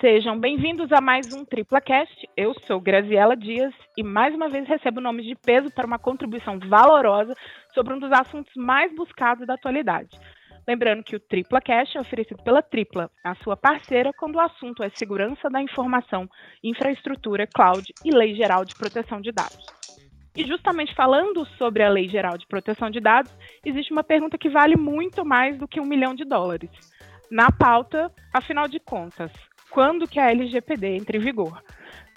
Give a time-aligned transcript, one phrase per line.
[0.00, 2.28] Sejam bem-vindos a mais um TriplaCast.
[2.36, 6.58] Eu sou Graziela Dias e mais uma vez recebo nomes de peso para uma contribuição
[6.58, 7.32] valorosa
[7.72, 10.18] sobre um dos assuntos mais buscados da atualidade.
[10.66, 14.90] Lembrando que o TriplaCast é oferecido pela Tripla, a sua parceira quando o assunto é
[14.90, 16.28] segurança da informação,
[16.62, 19.83] infraestrutura, cloud e lei geral de proteção de dados.
[20.36, 23.32] E justamente falando sobre a Lei Geral de Proteção de Dados,
[23.64, 26.70] existe uma pergunta que vale muito mais do que um milhão de dólares.
[27.30, 29.30] Na pauta, afinal de contas,
[29.70, 31.62] quando que a LGPD entra em vigor.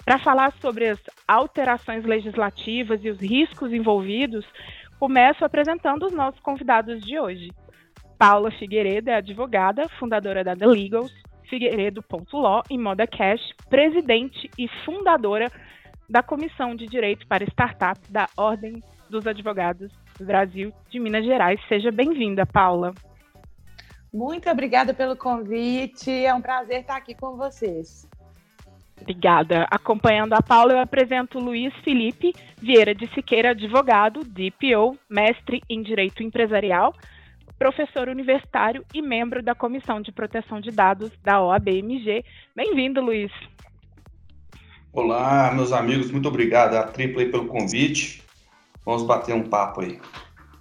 [0.04, 4.44] Para falar sobre as alterações legislativas e os riscos envolvidos,
[4.98, 7.50] começo apresentando os nossos convidados de hoje.
[8.18, 11.12] Paula Figueiredo é advogada, fundadora da The Legals,
[11.48, 15.50] Figueiredo.law e Moda Cash, presidente e fundadora
[16.08, 21.60] da Comissão de Direito para Startups da Ordem dos Advogados do Brasil de Minas Gerais.
[21.68, 22.94] Seja bem-vinda, Paula.
[24.12, 26.10] Muito obrigada pelo convite.
[26.10, 28.08] É um prazer estar aqui com vocês.
[29.00, 29.66] Obrigada.
[29.70, 36.22] Acompanhando a Paula, eu apresento Luiz Felipe Vieira de Siqueira, advogado, DPO, mestre em Direito
[36.22, 36.92] Empresarial,
[37.58, 42.24] professor universitário e membro da Comissão de Proteção de Dados da OABMG.
[42.56, 43.30] Bem-vindo, Luiz.
[44.92, 48.22] Olá, meus amigos, muito obrigado a Tripla pelo convite.
[48.84, 50.00] Vamos bater um papo aí.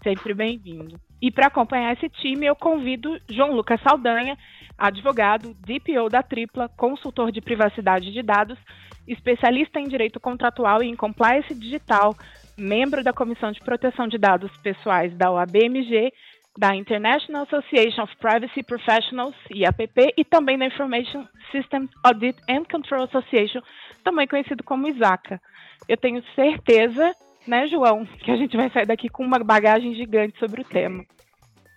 [0.04, 1.00] Sempre bem-vindo.
[1.22, 4.38] E para acompanhar esse time, eu convido João Lucas Saldanha,
[4.78, 8.60] advogado, DPO da Tripla, consultor de privacidade de dados,
[9.08, 12.14] especialista em direito contratual e em compliance digital,
[12.58, 16.12] membro da Comissão de Proteção de Dados Pessoais da OABMG,
[16.58, 23.04] da International Association of Privacy Professionals, IAPP, e também da Information Systems Audit and Control
[23.04, 23.62] Association,
[24.04, 25.40] também conhecido como ISACA.
[25.88, 27.16] Eu tenho certeza
[27.48, 28.06] né, João?
[28.06, 31.06] Que a gente vai sair daqui com uma bagagem gigante sobre o tema.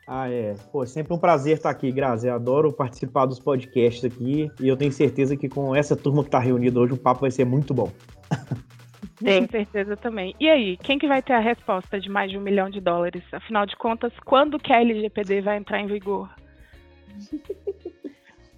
[0.06, 0.55] Ah, é.
[0.73, 2.27] Pô, sempre um prazer estar aqui, Grazi.
[2.27, 6.29] Eu adoro participar dos podcasts aqui e eu tenho certeza que com essa turma que
[6.29, 7.92] está reunida hoje o papo vai ser muito bom.
[9.16, 10.34] Tenho certeza também.
[10.40, 13.22] E aí, quem que vai ter a resposta de mais de um milhão de dólares?
[13.33, 16.28] Afinal de contas, quando que a LGPD vai entrar em vigor?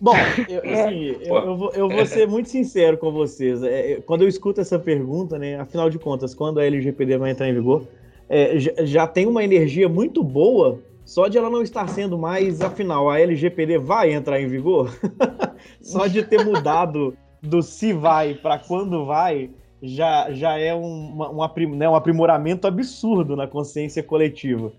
[0.00, 0.16] Bom,
[0.48, 0.82] eu, é.
[0.82, 3.62] assim, eu, eu, vou, eu, vou, ser muito sincero com vocês.
[3.62, 7.48] É, quando eu escuto essa pergunta, né, afinal de contas, quando a LGPD vai entrar
[7.48, 7.86] em vigor,
[8.28, 12.60] é, já, já, tem uma energia muito boa só de ela não estar sendo mais,
[12.60, 14.90] afinal, a LGPD vai entrar em vigor?
[15.80, 19.50] só de ter mudado do se vai para quando vai,
[19.82, 24.72] já, já é um, um, né, um aprimoramento absurdo na consciência coletiva.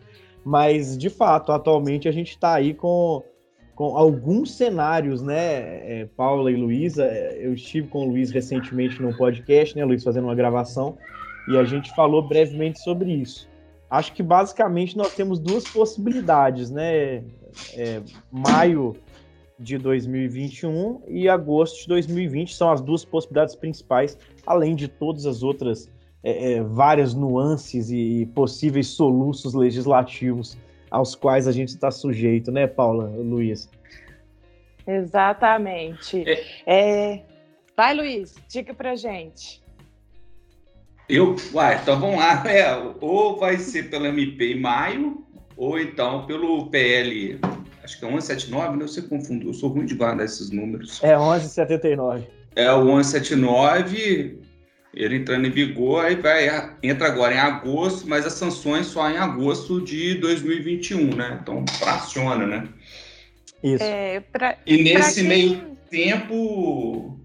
[0.46, 3.24] Mas, de fato, atualmente a gente está aí com
[3.76, 9.02] com alguns cenários, né, é, Paula e Luísa, é, eu estive com o Luiz recentemente
[9.02, 10.98] num podcast, né, Luiz, fazendo uma gravação,
[11.48, 13.50] e a gente falou brevemente sobre isso.
[13.90, 17.24] Acho que basicamente nós temos duas possibilidades, né,
[17.76, 18.96] é, maio
[19.64, 25.42] de 2021 e agosto de 2020 são as duas possibilidades principais, além de todas as
[25.42, 25.90] outras
[26.24, 30.58] é, é várias nuances e possíveis soluços legislativos
[30.92, 33.68] aos quais a gente está sujeito, né, Paula, Luiz?
[34.86, 36.24] Exatamente.
[36.28, 36.44] É...
[36.68, 37.22] É...
[37.76, 39.64] Vai, Luiz, diga pra gente.
[41.10, 42.44] Eu, uai, então vamos lá.
[42.48, 45.26] É, ou vai ser pelo MP em maio,
[45.58, 47.40] ou então pelo PL,
[47.84, 48.88] acho que é 1179, né?
[48.88, 51.04] Você confundiu, eu sou ruim de guardar esses números.
[51.04, 52.28] É 1179.
[52.56, 54.40] É o 1179,
[54.94, 56.48] ele entrando em vigor, aí vai,
[56.84, 61.40] entra agora em agosto, mas as sanções só em agosto de 2021, né?
[61.42, 62.68] Então fraciona, né?
[63.64, 63.84] Isso.
[63.84, 65.30] É, pra, e nesse quem...
[65.30, 67.18] meio tempo,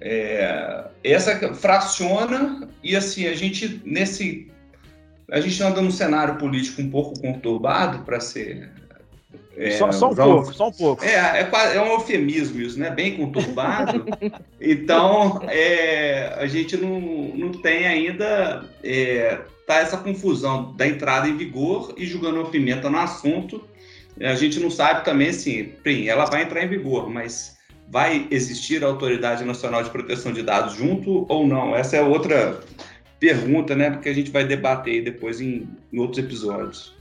[0.00, 4.50] é, essa fraciona e assim, a gente nesse.
[5.30, 8.70] A gente anda num cenário político um pouco conturbado, para ser
[9.56, 11.04] é, só, só, um pouco, só um pouco.
[11.04, 12.90] É, é, é, um eufemismo isso, né?
[12.90, 14.04] Bem conturbado.
[14.60, 21.36] então, é, a gente não, não tem ainda é, tá essa confusão da entrada em
[21.36, 23.62] vigor e julgando a pimenta no assunto.
[24.20, 27.56] A gente não sabe também, assim, bem, ela vai entrar em vigor, mas
[27.88, 31.76] vai existir a Autoridade Nacional de Proteção de Dados junto ou não?
[31.76, 32.60] Essa é outra
[33.20, 33.90] pergunta, né?
[33.90, 36.94] Porque a gente vai debater depois em, em outros episódios.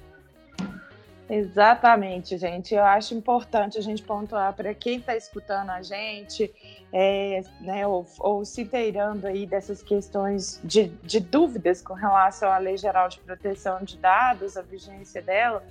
[1.31, 2.75] Exatamente, gente.
[2.75, 6.53] Eu acho importante a gente pontuar para quem está escutando a gente,
[6.91, 12.57] é, né, ou, ou, se inteirando aí dessas questões de, de, dúvidas com relação à
[12.57, 15.63] Lei Geral de Proteção de Dados, a vigência dela,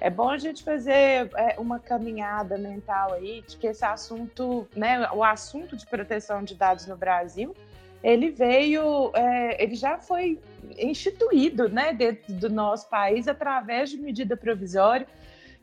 [0.00, 5.08] é bom a gente fazer é, uma caminhada mental aí de que esse assunto, né,
[5.12, 7.54] o assunto de proteção de dados no Brasil,
[8.02, 10.40] ele veio, é, ele já foi
[10.78, 15.06] instituído, né, dentro do nosso país através de medida provisória,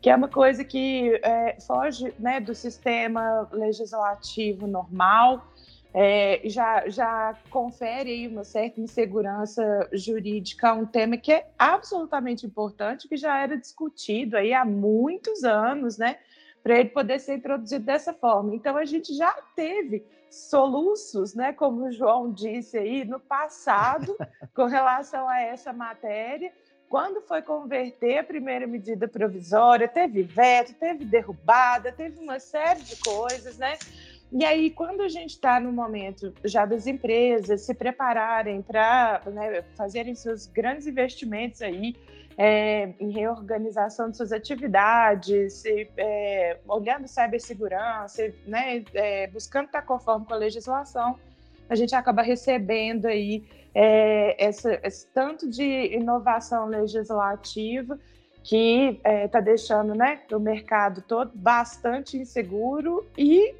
[0.01, 5.45] que é uma coisa que é, foge, né, do sistema legislativo normal,
[5.93, 13.17] é, já, já confere uma certa insegurança jurídica um tema que é absolutamente importante, que
[13.17, 16.17] já era discutido aí há muitos anos, né?
[16.63, 18.55] Para ele poder ser introduzido dessa forma.
[18.55, 21.51] Então, a gente já teve soluços, né?
[21.51, 24.15] Como o João disse aí, no passado,
[24.55, 26.51] com relação a essa matéria.
[26.89, 32.97] Quando foi converter a primeira medida provisória, teve veto, teve derrubada, teve uma série de
[32.97, 33.73] coisas, né?
[34.31, 39.61] E aí, quando a gente está no momento já das empresas se prepararem para né,
[39.75, 41.95] fazerem seus grandes investimentos aí
[42.43, 50.25] é, em reorganização de suas atividades, e, é, olhando cibersegurança, né, é, buscando estar conforme
[50.25, 51.19] com a legislação,
[51.69, 57.99] a gente acaba recebendo aí é, essa, esse tanto de inovação legislativa
[58.43, 63.53] que está é, deixando né, o mercado todo bastante inseguro e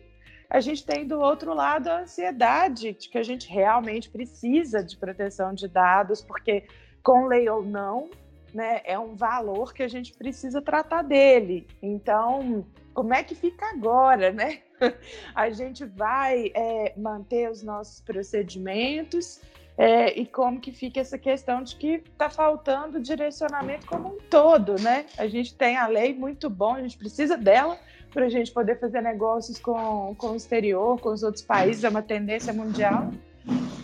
[0.50, 4.98] a gente tem do outro lado a ansiedade de que a gente realmente precisa de
[4.98, 6.66] proteção de dados, porque
[7.04, 8.10] com lei ou não,
[8.54, 11.68] né, é um valor que a gente precisa tratar dele.
[11.82, 14.60] Então, como é que fica agora, né?
[15.34, 19.40] A gente vai é, manter os nossos procedimentos
[19.78, 24.76] é, e como que fica essa questão de que está faltando direcionamento como um todo,
[24.82, 25.06] né?
[25.18, 27.80] A gente tem a lei muito bom, a gente precisa dela,
[28.12, 31.90] para a gente poder fazer negócios com, com o exterior, com os outros países, é
[31.90, 33.12] uma tendência mundial.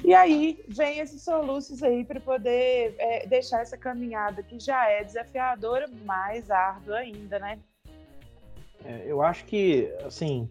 [0.04, 5.04] E aí vem esses soluços aí para poder é, deixar essa caminhada que já é
[5.04, 7.59] desafiadora, mais árdua ainda, né?
[8.86, 10.50] É, eu acho que, assim,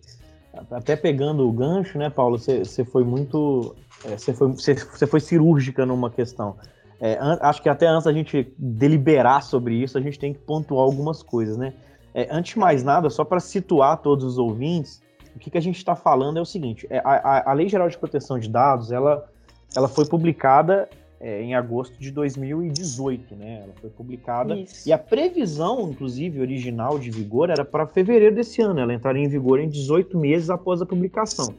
[0.70, 3.75] até pegando o gancho, né, Paulo, você foi muito.
[4.05, 6.56] É, foi, você foi cirúrgica numa questão.
[7.00, 10.85] É, acho que até antes da gente deliberar sobre isso, a gente tem que pontuar
[10.85, 11.73] algumas coisas, né?
[12.14, 15.02] É, antes de mais nada, só para situar todos os ouvintes,
[15.37, 17.88] o que, que a gente está falando é o seguinte: é, a, a, Lei Geral
[17.88, 19.29] de Proteção de Dados ela,
[19.77, 20.88] ela foi publicada
[21.21, 23.61] é, em agosto de 2018, né?
[23.65, 24.88] Ela foi publicada Isso.
[24.88, 28.81] e a previsão, inclusive original de vigor, era para fevereiro desse ano.
[28.81, 31.55] Ela entraria em vigor em 18 meses após a publicação.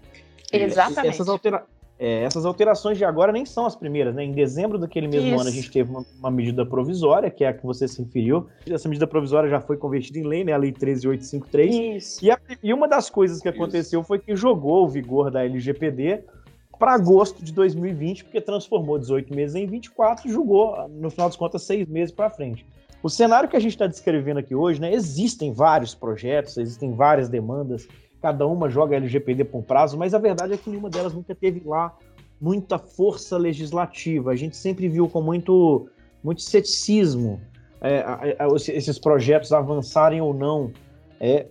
[0.51, 1.13] Exatamente.
[1.13, 1.63] Essas, altera
[1.99, 4.23] é, essas alterações de agora nem são as primeiras, né?
[4.23, 5.39] Em dezembro daquele mesmo Isso.
[5.39, 8.47] ano a gente teve uma, uma, medida provisória, que é a que você se referiu.
[8.69, 10.53] Essa medida provisória já foi convertida em lei, né?
[10.53, 12.03] A Lei 13853.
[12.03, 12.25] Isso.
[12.25, 14.07] E, a, e uma das coisas que aconteceu Isso.
[14.07, 16.23] foi que jogou o vigor da LGPD
[16.77, 21.35] para agosto de 2020, porque transformou 18 meses em 24 e julgou, no final das
[21.35, 22.63] contas, seis meses para frente.
[23.01, 24.93] O cenário que a gente está descrevendo aqui hoje, né?
[24.93, 27.87] Existem vários projetos, existem várias demandas
[28.21, 31.35] cada uma joga LGPD por um prazo, mas a verdade é que nenhuma delas nunca
[31.35, 31.95] teve lá
[32.39, 34.31] muita força legislativa.
[34.31, 35.87] A gente sempre viu com muito,
[36.23, 37.39] muito ceticismo
[37.81, 40.71] é, a, a, esses projetos avançarem ou não
[41.19, 41.47] é,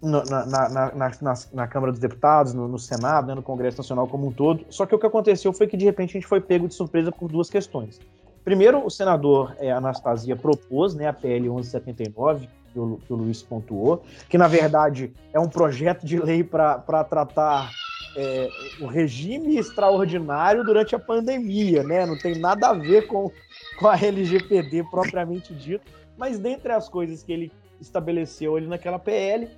[0.00, 4.26] na, na, na, na, Câmara dos Deputados, no, no Senado, né, no Congresso Nacional como
[4.26, 4.64] um todo.
[4.68, 7.10] Só que o que aconteceu foi que, de repente, a gente foi pego de surpresa
[7.10, 7.98] por duas questões.
[8.44, 13.40] Primeiro, o senador é, Anastasia propôs né, a PL 1179, que o, que o Luiz
[13.40, 17.70] pontuou, que na verdade é um projeto de lei para tratar
[18.16, 18.48] é,
[18.80, 22.04] o regime extraordinário durante a pandemia, né?
[22.04, 23.30] Não tem nada a ver com,
[23.78, 25.84] com a LGPD propriamente dito,
[26.18, 29.48] mas dentre as coisas que ele estabeleceu ali naquela PL,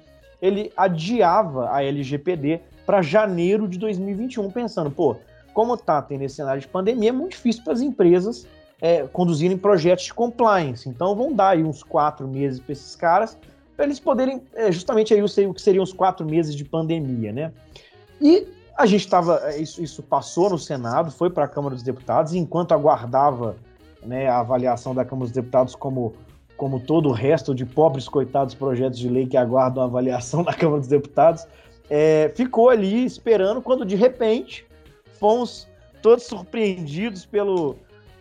[0.40, 5.16] ele adiava a LGPD para janeiro de 2021, pensando, pô,
[5.52, 8.46] como tá tendo esse cenário de pandemia, é muito difícil para as empresas
[8.80, 10.88] é, conduzirem projetos de compliance.
[10.88, 13.38] Então vão dar aí uns quatro meses para esses caras,
[13.76, 17.52] para eles poderem, é, justamente aí o que seriam os quatro meses de pandemia, né?
[18.20, 21.84] E a gente estava, é, isso, isso passou no Senado, foi para a Câmara dos
[21.84, 23.56] Deputados, enquanto aguardava
[24.02, 26.14] né, a avaliação da Câmara dos Deputados como
[26.56, 30.54] como todo o resto de pobres coitados projetos de lei que aguardam a avaliação na
[30.54, 31.46] Câmara dos Deputados,
[31.90, 34.66] é, ficou ali esperando quando de repente
[35.20, 35.68] fomos
[36.02, 37.76] todos surpreendidos pelo,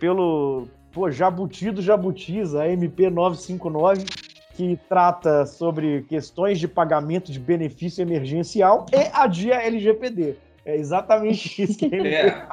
[0.05, 4.05] pelo pô, Jabuti do Jabutis, a MP 959,
[4.53, 10.35] que trata sobre questões de pagamento de benefício emergencial e a dia LGPD.
[10.63, 12.47] É exatamente isso que ele é.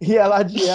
[0.00, 0.72] E ela adia,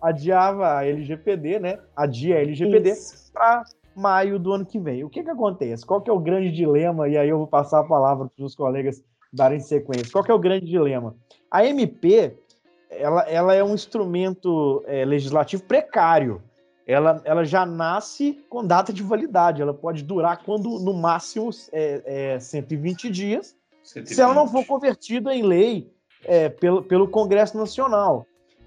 [0.00, 1.80] adiava a LGPD, né?
[1.96, 2.92] Adia a LGPD
[3.32, 3.64] para
[3.96, 5.02] maio do ano que vem.
[5.02, 5.84] O que que acontece?
[5.84, 7.08] Qual que é o grande dilema?
[7.08, 9.02] E aí eu vou passar a palavra para os colegas
[9.32, 10.12] darem sequência.
[10.12, 11.16] Qual que é o grande dilema?
[11.50, 12.38] A MP,
[12.90, 16.42] ela, ela é um instrumento é, legislativo precário.
[16.86, 19.62] Ela, ela já nasce com data de validade.
[19.62, 23.56] Ela pode durar quando, no máximo, é, é 120 dias.
[23.84, 24.14] 120.
[24.14, 25.92] Se ela não for convertida em lei
[26.24, 28.26] é, pelo, pelo Congresso Nacional.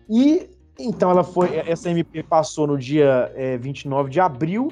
[0.10, 0.50] E
[0.80, 4.72] então ela foi, essa MP passou no dia é, 29 de abril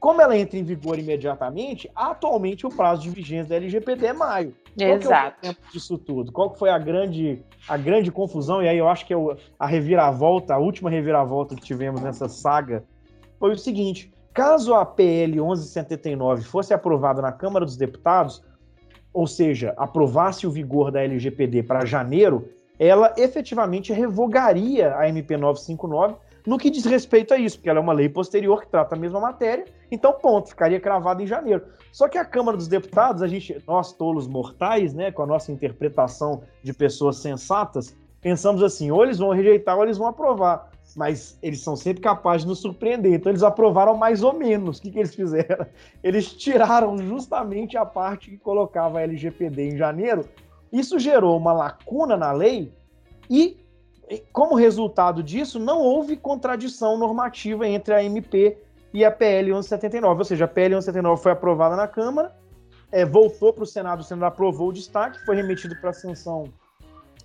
[0.00, 4.54] como ela entra em vigor imediatamente, atualmente o prazo de vigência da LGPD é maio.
[4.78, 5.36] Exato.
[5.40, 6.30] Qual é o disso tudo?
[6.30, 8.62] Qual foi a grande, a grande confusão?
[8.62, 9.16] E aí eu acho que é
[9.58, 12.84] a reviravolta, a última reviravolta que tivemos nessa saga
[13.40, 18.44] foi o seguinte: caso a PL 1179 fosse aprovada na Câmara dos Deputados,
[19.12, 26.14] ou seja, aprovasse o vigor da LGPD para janeiro, ela efetivamente revogaria a MP 959
[26.48, 28.98] no que diz respeito a isso, porque ela é uma lei posterior que trata a
[28.98, 31.62] mesma matéria, então ponto, ficaria cravado em janeiro.
[31.92, 35.52] Só que a Câmara dos Deputados, a gente, nós tolos mortais, né, com a nossa
[35.52, 40.70] interpretação de pessoas sensatas, pensamos assim, ou eles vão rejeitar ou eles vão aprovar.
[40.96, 43.12] Mas eles são sempre capazes de nos surpreender.
[43.12, 44.78] Então eles aprovaram mais ou menos.
[44.78, 45.66] O que, que eles fizeram?
[46.02, 50.24] Eles tiraram justamente a parte que colocava a LGPD em janeiro.
[50.72, 52.72] Isso gerou uma lacuna na lei
[53.28, 53.58] e
[54.32, 58.56] como resultado disso, não houve contradição normativa entre a MP
[58.92, 60.18] e a PL 1179.
[60.18, 62.34] Ou seja, a PL 1179 foi aprovada na Câmara,
[62.90, 66.44] é, voltou para o Senado, o Senado aprovou o destaque, foi remetido para a sanção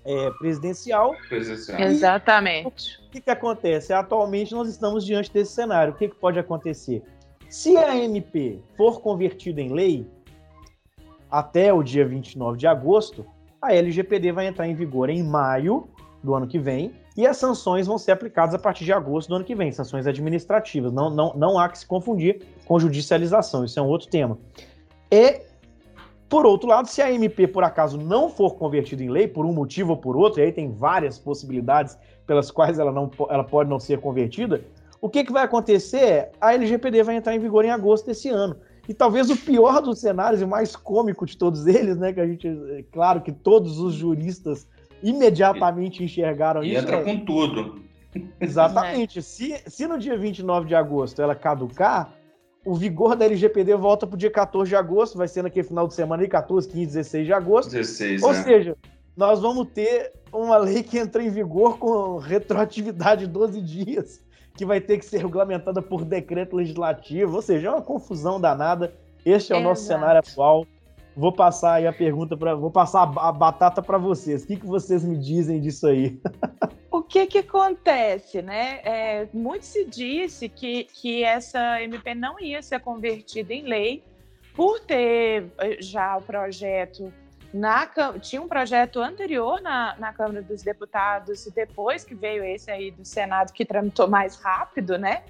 [0.04, 1.16] é, presidencial.
[1.30, 1.80] presidencial.
[1.80, 3.00] Exatamente.
[3.08, 3.94] O que, que acontece?
[3.94, 5.94] Atualmente nós estamos diante desse cenário.
[5.94, 7.02] O que, que pode acontecer?
[7.50, 10.08] Se a MP for convertida em lei
[11.32, 13.26] até o dia 29 de agosto,
[13.62, 15.88] a LGPD vai entrar em vigor em maio
[16.24, 19.36] do ano que vem, e as sanções vão ser aplicadas a partir de agosto do
[19.36, 20.92] ano que vem, sanções administrativas.
[20.92, 24.38] Não, não, não há que se confundir com judicialização, isso é um outro tema.
[25.12, 25.42] E,
[26.30, 29.54] por outro lado, se a MP por acaso não for convertida em lei, por um
[29.54, 33.70] motivo ou por outro, e aí tem várias possibilidades pelas quais ela, não, ela pode
[33.70, 34.64] não ser convertida,
[35.02, 38.30] o que, que vai acontecer é a LGPD vai entrar em vigor em agosto desse
[38.30, 38.56] ano.
[38.88, 42.12] E talvez o pior dos cenários e mais cômico de todos eles, né?
[42.12, 44.68] Que a gente, é claro que todos os juristas
[45.04, 46.82] imediatamente enxergaram e isso.
[46.82, 47.84] entra com tudo.
[48.40, 49.22] Exatamente.
[49.22, 52.14] Se, se no dia 29 de agosto ela caducar,
[52.66, 55.88] o vigor da LGPD volta para o dia 14 de agosto, vai ser naquele final
[55.88, 57.72] de semana aí, 14, 15, 16 de agosto.
[57.72, 58.44] 16, Ou é.
[58.44, 58.78] seja,
[59.18, 64.24] nós vamos ter uma lei que entra em vigor com retroatividade de 12 dias,
[64.56, 67.36] que vai ter que ser regulamentada por decreto legislativo.
[67.36, 68.94] Ou seja, é uma confusão danada.
[69.26, 70.00] Este é o nosso Exato.
[70.00, 70.66] cenário atual.
[71.16, 74.44] Vou passar aí a pergunta para, vou passar a batata para vocês.
[74.44, 76.20] O que, que vocês me dizem disso aí?
[76.90, 78.80] O que que acontece, né?
[78.84, 84.04] É, muito se disse que, que essa MP não ia ser convertida em lei
[84.56, 87.12] por ter eh, já o projeto
[87.54, 87.88] na
[88.20, 92.90] tinha um projeto anterior na, na Câmara dos Deputados e depois que veio esse aí
[92.90, 95.24] do Senado que tramitou mais rápido, né?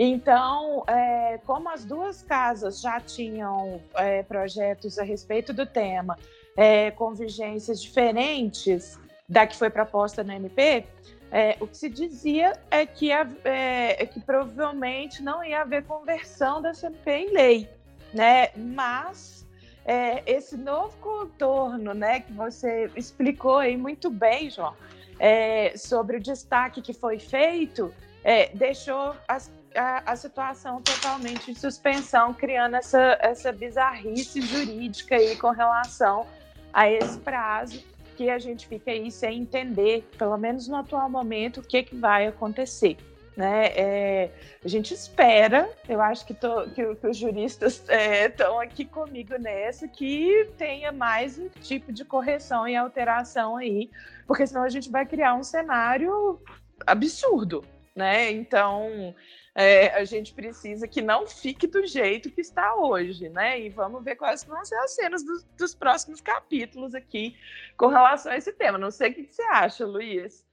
[0.00, 6.16] Então, é, como as duas casas já tinham é, projetos a respeito do tema,
[6.56, 8.96] é, com vigências diferentes
[9.28, 10.86] da que foi proposta no MP,
[11.32, 16.62] é, o que se dizia é que, é, é que provavelmente não ia haver conversão
[16.62, 17.68] da MP em lei,
[18.14, 18.50] né?
[18.56, 19.44] Mas
[19.84, 24.74] é, esse novo contorno, né, que você explicou aí muito bem, João,
[25.18, 31.54] é, sobre o destaque que foi feito, é, deixou as- a, a situação totalmente em
[31.54, 36.26] suspensão, criando essa, essa bizarrice jurídica aí com relação
[36.72, 37.82] a esse prazo
[38.16, 41.96] que a gente fica aí sem entender, pelo menos no atual momento, o que, que
[41.96, 42.96] vai acontecer.
[43.36, 43.66] Né?
[43.76, 44.30] É,
[44.64, 49.86] a gente espera, eu acho que, tô- que que os juristas estão aqui comigo nessa,
[49.86, 53.88] que tenha mais um tipo de correção e alteração aí,
[54.26, 56.42] porque senão a gente vai criar um cenário
[56.84, 58.32] absurdo, né?
[58.32, 59.14] Então
[59.58, 63.60] é, a gente precisa que não fique do jeito que está hoje, né?
[63.60, 67.34] E vamos ver quais vão ser as cenas dos, dos próximos capítulos aqui
[67.76, 68.78] com relação a esse tema.
[68.78, 70.46] Não sei o que, você acha, Luiz.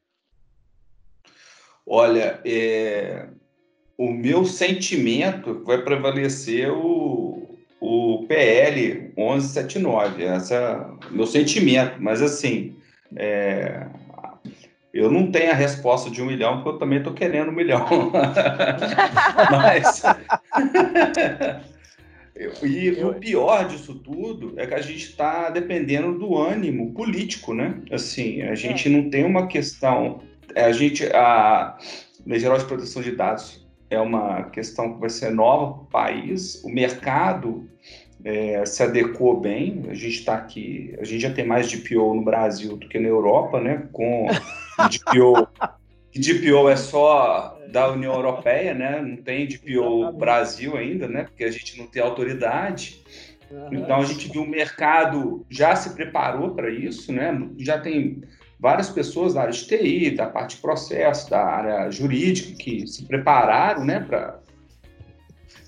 [1.85, 3.29] Olha, é,
[3.95, 12.23] o meu sentimento vai prevalecer o, o PL 1179, essa é o meu sentimento, mas
[12.23, 12.75] assim,
[13.15, 13.85] é,
[14.95, 17.85] eu não tenho a resposta de um milhão, porque eu também estou querendo um milhão.
[19.51, 20.03] mas.
[22.61, 27.81] E o pior disso tudo é que a gente está dependendo do ânimo político, né?
[27.89, 30.19] Assim, a gente não tem uma questão.
[30.53, 31.77] A gente, a
[32.25, 35.85] Lei Geral de Proteção de Dados é uma questão que vai ser nova para o
[35.85, 36.61] país.
[36.65, 37.69] O mercado
[38.25, 39.83] é, se adequou bem.
[39.87, 43.07] A gente está aqui, a gente já tem mais DPO no Brasil do que na
[43.07, 43.87] Europa, né?
[43.93, 44.27] Com
[44.89, 45.47] DPO,
[46.15, 49.01] DPO é só da União Europeia, né?
[49.01, 51.23] Não tem DPO Brasil ainda, né?
[51.23, 53.03] Porque a gente não tem autoridade.
[53.71, 57.37] Então a gente viu o mercado já se preparou para isso, né?
[57.57, 58.23] Já tem
[58.59, 63.05] várias pessoas da área de TI, da parte de processo, da área jurídica que se
[63.05, 63.99] prepararam, né?
[63.99, 64.39] Para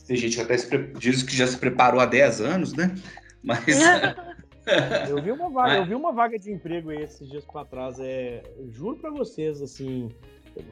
[0.07, 0.93] tem gente que até pre...
[0.97, 2.95] diz que já se preparou há 10 anos, né?
[3.43, 3.65] Mas
[5.09, 8.43] eu vi uma vaga, eu vi uma vaga de emprego esses dias para trás, é,
[8.69, 10.09] juro para vocês assim,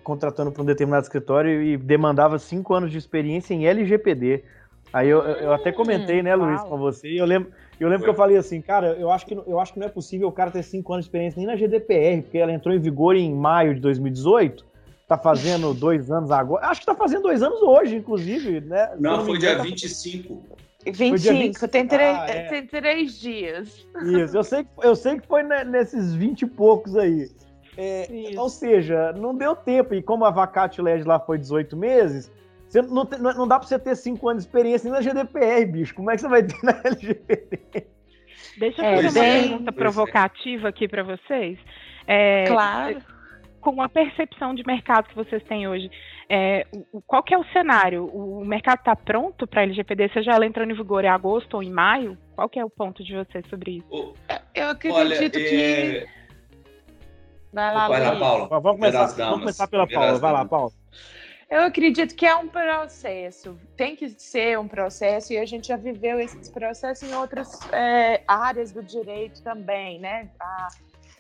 [0.03, 4.43] contratando para um determinado escritório e demandava cinco anos de experiência em LGPD.
[4.93, 8.09] Aí eu, eu até comentei, né, Luiz, com você, e eu lembro, eu lembro que
[8.09, 10.51] eu falei assim, cara, eu acho, que, eu acho que não é possível o cara
[10.51, 13.75] ter cinco anos de experiência nem na GDPR, porque ela entrou em vigor em maio
[13.75, 14.65] de 2018,
[15.07, 18.95] tá fazendo dois anos agora, acho que tá fazendo dois anos hoje, inclusive, né?
[18.97, 19.63] Não, foi dia tá...
[19.63, 20.54] 25.
[20.91, 22.43] 25, tem, três, ah, é.
[22.47, 23.87] tem três dias.
[24.03, 27.27] Isso, eu sei, eu sei que foi nesses 20 e poucos aí.
[27.77, 29.93] É, ou seja, não deu tempo.
[29.93, 32.31] E como a vacate LED lá foi 18 meses,
[32.67, 33.03] você não,
[33.35, 35.95] não dá para você ter 5 anos de experiência nem na GDPR, bicho.
[35.95, 37.87] Como é que você vai ter na LGBT?
[38.57, 41.57] Deixa eu é, fazer uma pergunta provocativa aqui para vocês.
[42.07, 43.01] É, claro.
[43.65, 45.89] Com a percepção de mercado que vocês têm hoje,
[46.29, 46.67] é,
[47.07, 48.05] qual que é o cenário?
[48.05, 51.63] O mercado está pronto para a LGPD, seja ela entrando em vigor em agosto ou
[51.63, 52.15] em maio?
[52.36, 54.13] Qual que é o ponto de vocês sobre isso?
[54.53, 56.05] Eu acredito Olha, que é,
[57.51, 58.48] Vai lá, Vai lá Paula.
[58.48, 60.19] Vamos começar, vamos começar pela Paula.
[60.19, 60.72] Vai lá, Paula.
[61.50, 65.77] Eu acredito que é um processo, tem que ser um processo, e a gente já
[65.77, 70.29] viveu esse processo em outras é, áreas do direito também, né?
[70.39, 70.67] Há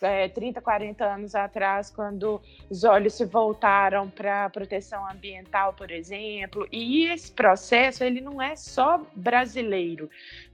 [0.01, 5.91] é, 30, 40 anos atrás, quando os olhos se voltaram para a proteção ambiental, por
[5.91, 10.09] exemplo, e esse processo ele não é só brasileiro.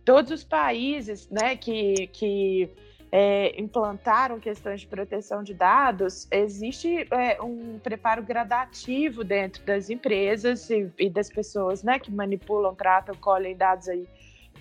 [0.05, 2.69] Todos os países né, que, que
[3.12, 10.69] é, implantaram questões de proteção de dados, existe é, um preparo gradativo dentro das empresas
[10.69, 14.07] e, e das pessoas né, que manipulam, tratam, colhem dados aí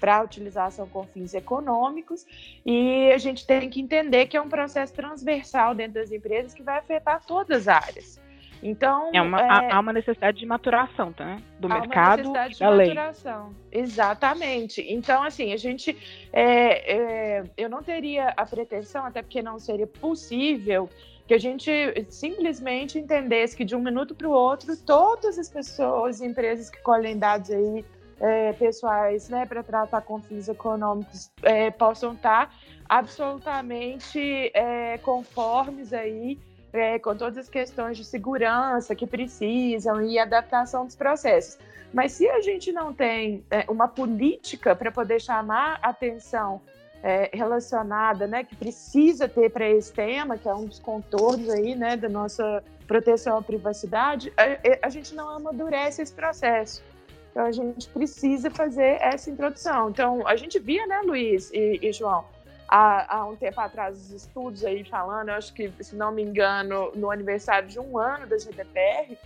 [0.01, 2.27] para utilização com fins econômicos,
[2.65, 6.63] e a gente tem que entender que é um processo transversal dentro das empresas que
[6.63, 8.21] vai afetar todas as áreas.
[8.63, 11.39] Então, é uma, é, há uma necessidade de maturação, tá?
[11.59, 12.89] Do mercado uma necessidade da de lei.
[12.89, 13.55] maturação.
[13.73, 14.85] Exatamente.
[14.87, 15.97] Então, assim, a gente,
[16.33, 20.91] é, é, eu não teria a pretensão, até porque não seria possível,
[21.27, 21.71] que a gente
[22.09, 26.83] simplesmente entendesse que de um minuto para o outro, todas as pessoas e empresas que
[26.83, 27.85] colhem dados aí
[28.21, 32.55] é, pessoais, né, para tratar com fins econômicos, é, possam estar
[32.89, 36.39] absolutamente é, conformes aí
[36.73, 41.59] é, com todas as questões de segurança que precisam e adaptação dos processos.
[41.93, 46.61] Mas se a gente não tem é, uma política para poder chamar atenção
[47.03, 51.75] é, relacionada, né, que precisa ter para esse tema, que é um dos contornos aí,
[51.75, 56.83] né, da nossa proteção à privacidade, a, a gente não amadurece esse processo.
[57.31, 59.91] Então a gente precisa fazer essa introdução.
[59.91, 62.25] Então a gente via, né, Luiz e, e João,
[62.69, 66.23] há, há, um tempo atrás os estudos aí falando, eu acho que, se não me
[66.23, 69.17] engano, no aniversário de um ano da GDPR,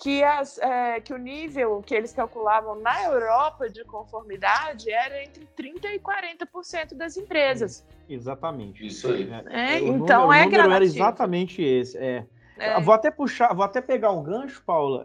[0.00, 5.46] que, as, é, que o nível que eles calculavam na Europa de conformidade era entre
[5.56, 7.84] 30% e 40% das empresas.
[8.08, 8.84] Exatamente.
[8.86, 9.30] Isso aí.
[9.50, 11.98] É, é, então número, é o número era exatamente esse.
[11.98, 12.24] É.
[12.58, 12.80] é.
[12.80, 15.04] Vou até puxar, vou até pegar um gancho, Paula.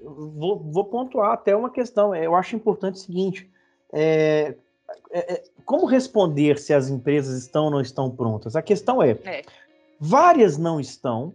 [0.00, 2.14] Vou, vou pontuar até uma questão.
[2.14, 3.50] Eu acho importante o seguinte:
[3.92, 4.54] é,
[5.10, 8.56] é, é, como responder se as empresas estão ou não estão prontas?
[8.56, 9.42] A questão é, é.
[9.98, 11.34] várias não estão,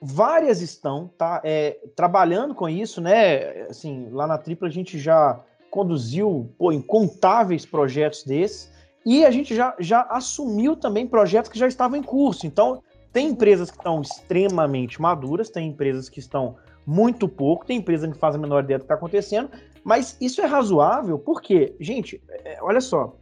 [0.00, 3.62] várias estão tá, é, trabalhando com isso, né?
[3.68, 8.72] Assim, lá na Tripla a gente já conduziu pô, incontáveis projetos desses
[9.04, 12.46] e a gente já, já assumiu também projetos que já estavam em curso.
[12.46, 18.08] Então, tem empresas que estão extremamente maduras, tem empresas que estão muito pouco, tem empresa
[18.08, 19.50] que faz a menor ideia do que está acontecendo,
[19.82, 23.16] mas isso é razoável porque, gente, é, olha só,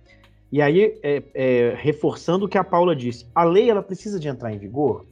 [0.51, 4.29] e aí, é, é, reforçando o que a Paula disse, a lei ela precisa de
[4.29, 5.07] entrar em vigor,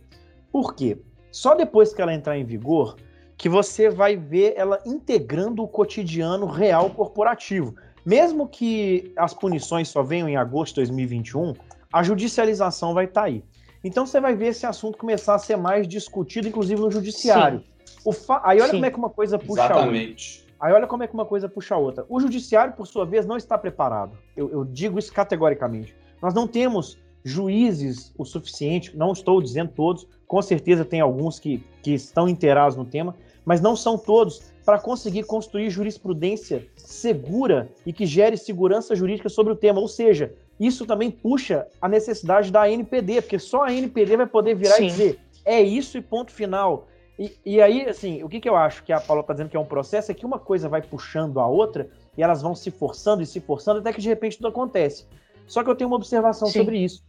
[0.52, 0.98] por quê?
[1.30, 2.96] Só depois que ela entrar em vigor
[3.40, 7.74] que você vai ver ela integrando o cotidiano real corporativo.
[8.04, 11.54] Mesmo que as punições só venham em agosto de 2021,
[11.90, 13.42] a judicialização vai estar tá aí.
[13.82, 17.64] Então você vai ver esse assunto começar a ser mais discutido, inclusive no judiciário.
[18.12, 18.40] Fa...
[18.44, 18.76] Aí olha Sim.
[18.76, 20.40] como é que uma coisa puxa Exatamente.
[20.40, 20.50] outra.
[20.60, 22.04] Aí olha como é que uma coisa puxa a outra.
[22.08, 24.16] O judiciário, por sua vez, não está preparado.
[24.36, 25.96] Eu, eu digo isso categoricamente.
[26.20, 31.62] Nós não temos juízes o suficiente, não estou dizendo todos, com certeza tem alguns que,
[31.82, 37.92] que estão inteirados no tema, mas não são todos para conseguir construir jurisprudência segura e
[37.92, 39.80] que gere segurança jurídica sobre o tema.
[39.80, 44.54] Ou seja, isso também puxa a necessidade da ANPD, porque só a ANPD vai poder
[44.54, 44.84] virar Sim.
[44.84, 46.86] e dizer é isso e ponto final.
[47.20, 49.56] E, e, aí, assim, o que, que eu acho que a Paula está dizendo que
[49.56, 52.70] é um processo é que uma coisa vai puxando a outra e elas vão se
[52.70, 55.04] forçando e se forçando até que de repente tudo acontece.
[55.46, 56.60] Só que eu tenho uma observação Sim.
[56.60, 57.04] sobre isso.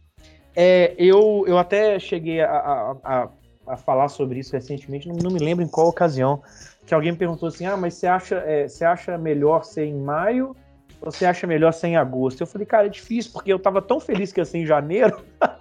[0.54, 3.28] É, eu, eu até cheguei a, a, a,
[3.68, 6.42] a, falar sobre isso recentemente, não, não, me lembro em qual ocasião,
[6.86, 9.98] que alguém me perguntou assim: ah, mas você acha, é, você acha melhor ser em
[9.98, 10.54] maio
[11.00, 12.42] ou você acha melhor ser em agosto?
[12.42, 15.24] Eu falei, cara, é difícil, porque eu tava tão feliz que ia ser em janeiro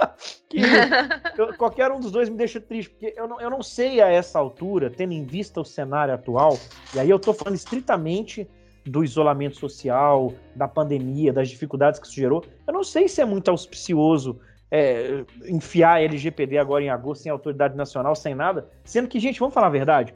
[0.51, 0.59] que
[1.37, 4.09] eu, qualquer um dos dois me deixa triste, porque eu não, eu não sei a
[4.09, 6.57] essa altura, tendo em vista o cenário atual,
[6.93, 8.47] e aí eu tô falando estritamente
[8.85, 12.43] do isolamento social, da pandemia, das dificuldades que isso gerou.
[12.67, 14.39] Eu não sei se é muito auspicioso
[14.71, 19.39] é, enfiar a LGPD agora em agosto sem autoridade nacional, sem nada, sendo que, gente,
[19.39, 20.15] vamos falar a verdade,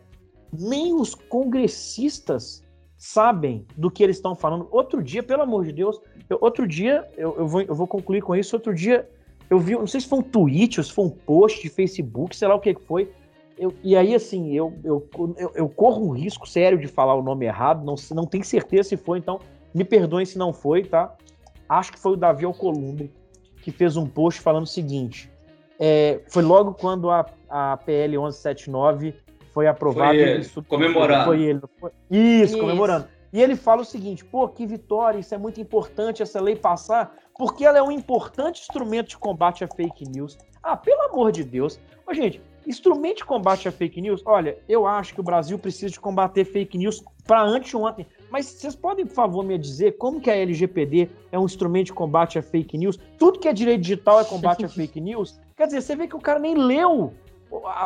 [0.51, 2.63] nem os congressistas
[2.97, 4.67] sabem do que eles estão falando.
[4.71, 8.21] Outro dia, pelo amor de Deus, eu, outro dia, eu, eu, vou, eu vou concluir
[8.21, 9.07] com isso, outro dia
[9.49, 12.35] eu vi, não sei se foi um tweet ou se foi um post de Facebook,
[12.35, 13.11] sei lá o que foi,
[13.57, 17.21] eu, e aí, assim, eu, eu, eu, eu, corro um risco sério de falar o
[17.21, 19.39] nome errado, não, não tenho certeza se foi, então
[19.73, 21.15] me perdoem se não foi, tá?
[21.67, 23.11] Acho que foi o Davi Alcolumbre
[23.61, 25.29] que fez um post falando o seguinte:
[25.79, 29.15] é, foi logo quando a, a PL 1179
[29.51, 30.13] foi aprovada.
[30.13, 31.25] Foi ele, isso, comemorando.
[31.25, 33.07] Foi ele, foi, isso, isso, comemorando.
[33.35, 37.13] E ele fala o seguinte: pô, que vitória, isso é muito importante essa lei passar,
[37.37, 40.37] porque ela é um importante instrumento de combate a fake news.
[40.63, 41.77] Ah, pelo amor de Deus.
[42.07, 45.91] Ô, gente, Instrumento de combate a fake news, olha, eu acho que o Brasil precisa
[45.91, 48.07] de combater fake news para anteontem.
[48.31, 51.93] Mas vocês podem, por favor, me dizer como que a LGPD é um instrumento de
[51.93, 52.97] combate a fake news?
[53.19, 55.39] Tudo que é direito digital é combate a fake news?
[55.55, 57.13] Quer dizer, você vê que o cara nem leu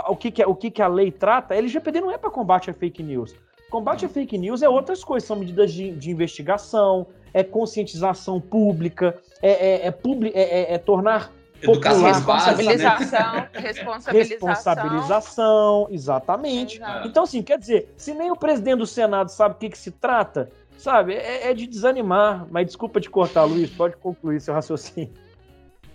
[0.07, 1.53] o que, que, o que, que a lei trata.
[1.53, 3.35] A LGPD não é para combate a fake news.
[3.69, 9.15] Combate a fake news é outras coisas, são medidas de, de investigação, é conscientização pública,
[9.41, 13.49] é, é, é, publi, é, é, é tornar Educação responsabilização, né?
[13.53, 14.13] responsabilização.
[14.13, 16.77] Responsabilização, exatamente.
[16.77, 17.07] Exato.
[17.07, 19.91] Então, assim, quer dizer, se nem o presidente do Senado sabe o que, que se
[19.91, 22.47] trata, sabe, é, é de desanimar.
[22.49, 25.11] Mas desculpa te cortar, Luiz, pode concluir seu raciocínio.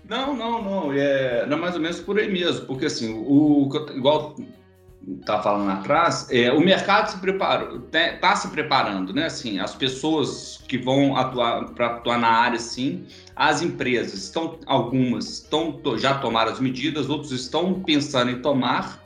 [0.07, 0.93] Não, não, não.
[0.93, 4.37] É, não é mais ou menos por aí mesmo, porque assim, o, igual
[5.25, 9.27] tá falando atrás, é, o mercado se preparou, está se preparando, né?
[9.27, 15.41] Assim, as pessoas que vão atuar para atuar na área, sim, as empresas estão, algumas
[15.41, 19.03] estão já tomaram as medidas, outros estão pensando em tomar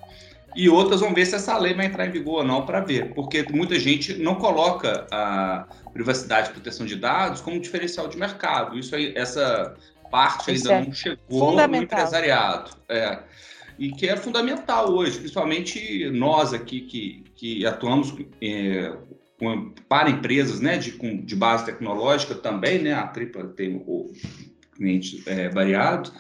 [0.55, 3.15] e outras vão ver se essa lei vai entrar em vigor ou não para ver,
[3.15, 8.79] porque muita gente não coloca a privacidade e proteção de dados como diferencial de mercado.
[8.79, 9.75] Isso aí, essa
[10.11, 12.71] parte ainda é não chegou no empresariado.
[12.89, 13.19] É
[13.79, 18.93] e que é fundamental hoje, principalmente nós aqui que, que atuamos é,
[19.39, 24.13] com, para empresas né, de, com, de base tecnológica também, né, a Tripla tem o
[24.75, 26.13] cliente é, variado.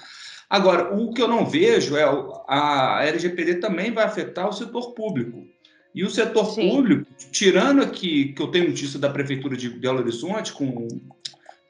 [0.48, 2.04] Agora, o que eu não vejo é
[2.48, 5.46] a LGPD também vai afetar o setor público.
[5.94, 6.70] E o setor Sim.
[6.70, 10.86] público, tirando aqui, que eu tenho notícia da Prefeitura de Belo Horizonte, com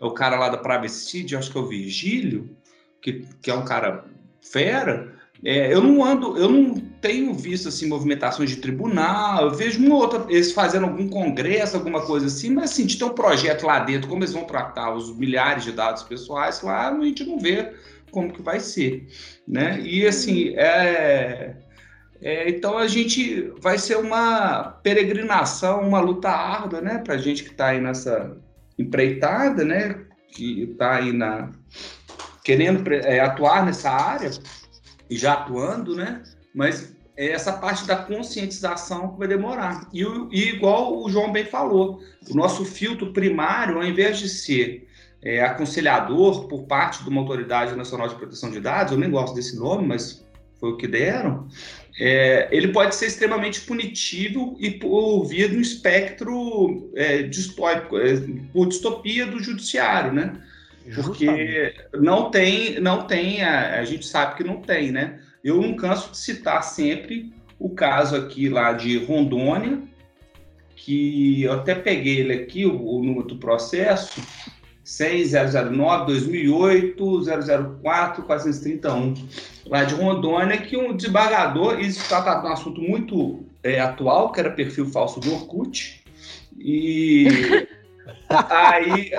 [0.00, 2.56] o cara lá da Privacy acho que é o Virgílio,
[3.00, 4.04] que, que é um cara
[4.40, 9.44] fera, é, eu não ando, eu não tenho visto assim movimentações de tribunal.
[9.44, 12.98] Eu vejo uma ou outra eles fazendo algum congresso, alguma coisa assim, mas assim, de
[12.98, 16.88] ter um projeto lá dentro, como eles vão tratar os milhares de dados pessoais lá,
[16.88, 17.72] a gente não vê
[18.10, 19.06] como que vai ser,
[19.46, 19.80] né?
[19.80, 21.56] E assim, é,
[22.20, 27.44] é, então a gente vai ser uma peregrinação, uma luta árdua, né, para a gente
[27.44, 28.36] que está aí nessa
[28.78, 31.50] empreitada, né, que está aí na
[32.42, 34.30] querendo é, atuar nessa área
[35.08, 36.22] e já atuando, né?
[36.54, 39.88] Mas é essa parte da conscientização que vai demorar.
[39.92, 44.88] E, e, igual o João bem falou, o nosso filtro primário, ao invés de ser
[45.22, 49.34] é, aconselhador por parte de uma autoridade nacional de proteção de dados, eu nem gosto
[49.34, 50.24] desse nome, mas
[50.60, 51.48] foi o que deram,
[51.98, 58.14] é, ele pode ser extremamente punitivo e por via do espectro é, distópico, é,
[58.52, 60.40] por distopia do judiciário, né?
[60.94, 65.20] Porque não tem, não tem, a, a, gente sabe que não tem, né?
[65.42, 69.80] Eu não canso de citar sempre o caso aqui lá de Rondônia,
[70.76, 74.22] que eu até peguei ele aqui, o, o número do processo,
[74.84, 77.22] 6009 2008
[77.82, 79.14] 004 431
[79.66, 84.50] lá de Rondônia, que um desembargador, isso de um assunto muito é, atual, que era
[84.50, 86.02] perfil falso do Orkut,
[86.56, 87.26] e
[88.30, 89.10] aí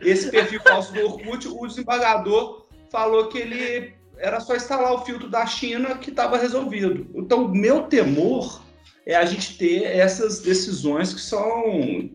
[0.00, 5.28] esse perfil falso do Orkut, o desembargador falou que ele era só instalar o filtro
[5.28, 7.06] da China que estava resolvido.
[7.14, 8.62] Então, meu temor
[9.06, 12.10] é a gente ter essas decisões que são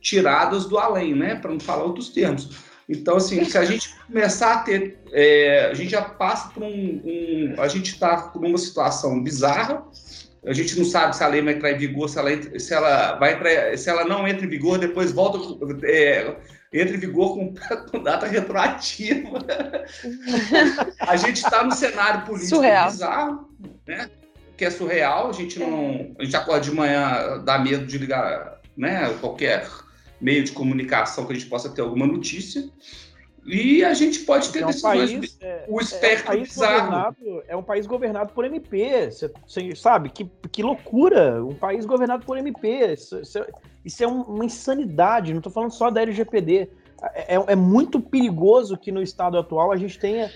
[0.00, 1.36] tiradas do além, né?
[1.36, 2.64] Para não falar outros termos.
[2.88, 4.98] Então, assim, se a gente começar a ter.
[5.12, 7.02] É, a gente já passa por um.
[7.04, 9.84] um a gente está por uma situação bizarra,
[10.46, 13.16] a gente não sabe se a lei vai entrar em vigor, se ela, se ela,
[13.16, 15.38] vai entrar, se ela não entra em vigor, depois volta,
[15.84, 16.36] é,
[16.80, 17.54] entra em vigor com,
[17.90, 19.38] com data retroativa.
[21.00, 22.90] a gente está no cenário político surreal.
[22.90, 23.50] bizarro,
[23.86, 24.10] né?
[24.56, 26.14] que é surreal, a gente não.
[26.18, 29.68] A gente acorda de manhã, dá medo de ligar né, qualquer
[30.20, 32.64] meio de comunicação que a gente possa ter alguma notícia.
[33.46, 35.12] E a gente pode ter é um decisões.
[35.12, 37.42] País, é, o espectro é um bizarro.
[37.46, 39.08] É um país governado por MP.
[39.10, 39.30] Você,
[39.76, 40.10] sabe?
[40.10, 41.44] Que, que loucura!
[41.44, 42.92] Um país governado por MP.
[42.92, 43.46] Isso, isso, é,
[43.84, 45.32] isso é uma insanidade.
[45.32, 46.68] Não estou falando só da LGPD.
[47.14, 50.30] É, é, é, muito perigoso que no estado atual a gente tenha.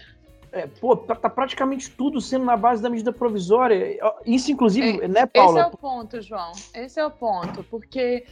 [0.53, 3.99] É, pô, tá, tá, praticamente tudo sendo na base da medida provisória.
[4.25, 5.61] Isso, inclusive, é, né, Paula?
[5.61, 6.53] Esse é o ponto, João.
[6.75, 7.64] Esse é o ponto.
[7.64, 8.25] Porque,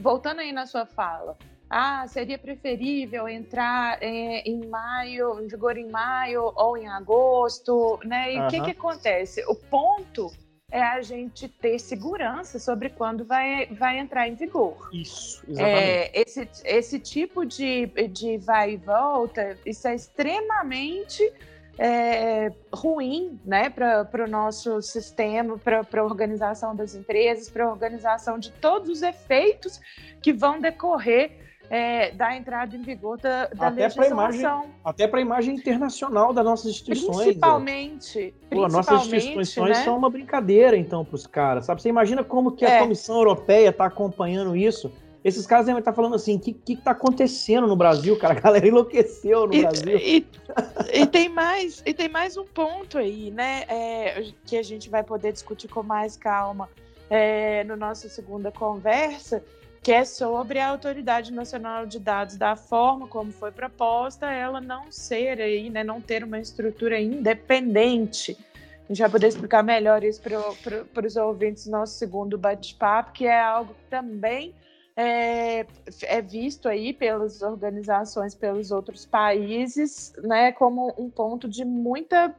[0.00, 1.36] voltando aí na sua fala,
[1.70, 8.32] ah, seria preferível entrar é, em maio, em vigor em maio ou em agosto, né?
[8.32, 8.48] E o uhum.
[8.48, 9.44] que, que acontece?
[9.46, 10.32] O ponto
[10.70, 14.88] é a gente ter segurança sobre quando vai, vai entrar em vigor.
[14.92, 15.70] Isso, é, exatamente.
[15.70, 21.22] É, esse, esse tipo de, de vai e volta, isso é extremamente
[21.78, 28.38] é, ruim né, para o nosso sistema, para a organização das empresas, para a organização
[28.38, 29.80] de todos os efeitos
[30.20, 34.12] que vão decorrer é, da entrada em vigor da, da até legislação.
[34.12, 37.16] Imagem, até para a imagem internacional das nossas instituições.
[37.18, 38.34] Principalmente.
[38.50, 39.84] Pô, nossas instituições né?
[39.84, 41.66] são uma brincadeira, então, para os caras.
[41.66, 41.82] Sabe?
[41.82, 42.78] Você imagina como que a é.
[42.80, 44.92] Comissão Europeia está acompanhando isso?
[45.22, 48.34] Esses caras devem estar falando assim, o que, que tá acontecendo no Brasil, cara?
[48.34, 49.98] A galera enlouqueceu no e, Brasil.
[49.98, 50.26] E,
[50.92, 53.64] e, tem mais, e tem mais um ponto aí, né?
[53.68, 56.68] É, que a gente vai poder discutir com mais calma
[57.10, 59.42] é, no nossa segunda conversa,
[59.82, 64.90] que é sobre a Autoridade Nacional de Dados, da forma como foi proposta, ela não
[64.90, 68.36] ser aí, né, não ter uma estrutura independente.
[68.84, 73.26] A gente vai poder explicar melhor isso para os ouvintes do nosso segundo bate-papo, que
[73.26, 74.54] é algo que também
[74.96, 75.64] é,
[76.02, 82.34] é, visto aí pelas organizações, pelos outros países, né, como um ponto de muita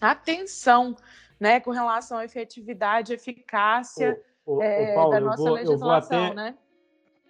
[0.00, 0.96] atenção,
[1.38, 6.34] né, com relação à efetividade, eficácia ô, ô, é, Paulo, da nossa vou, legislação, até,
[6.34, 6.54] né?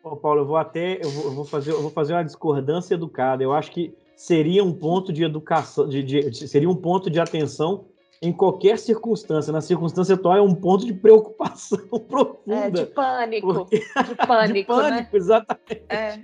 [0.03, 2.95] Ô, Paulo, eu vou até eu vou, eu vou, fazer, eu vou fazer uma discordância
[2.95, 3.43] educada.
[3.43, 7.87] Eu acho que seria um ponto de educação, de, de, seria um ponto de atenção
[8.21, 9.53] em qualquer circunstância.
[9.53, 12.67] Na circunstância atual é um ponto de preocupação profunda.
[12.67, 13.55] É, de pânico.
[13.55, 13.79] Porque...
[13.79, 15.09] De pânico, de pânico, né?
[15.13, 15.85] exatamente.
[15.89, 16.21] É.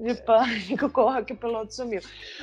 [0.00, 2.00] De pânico, corra que o piloto sumiu.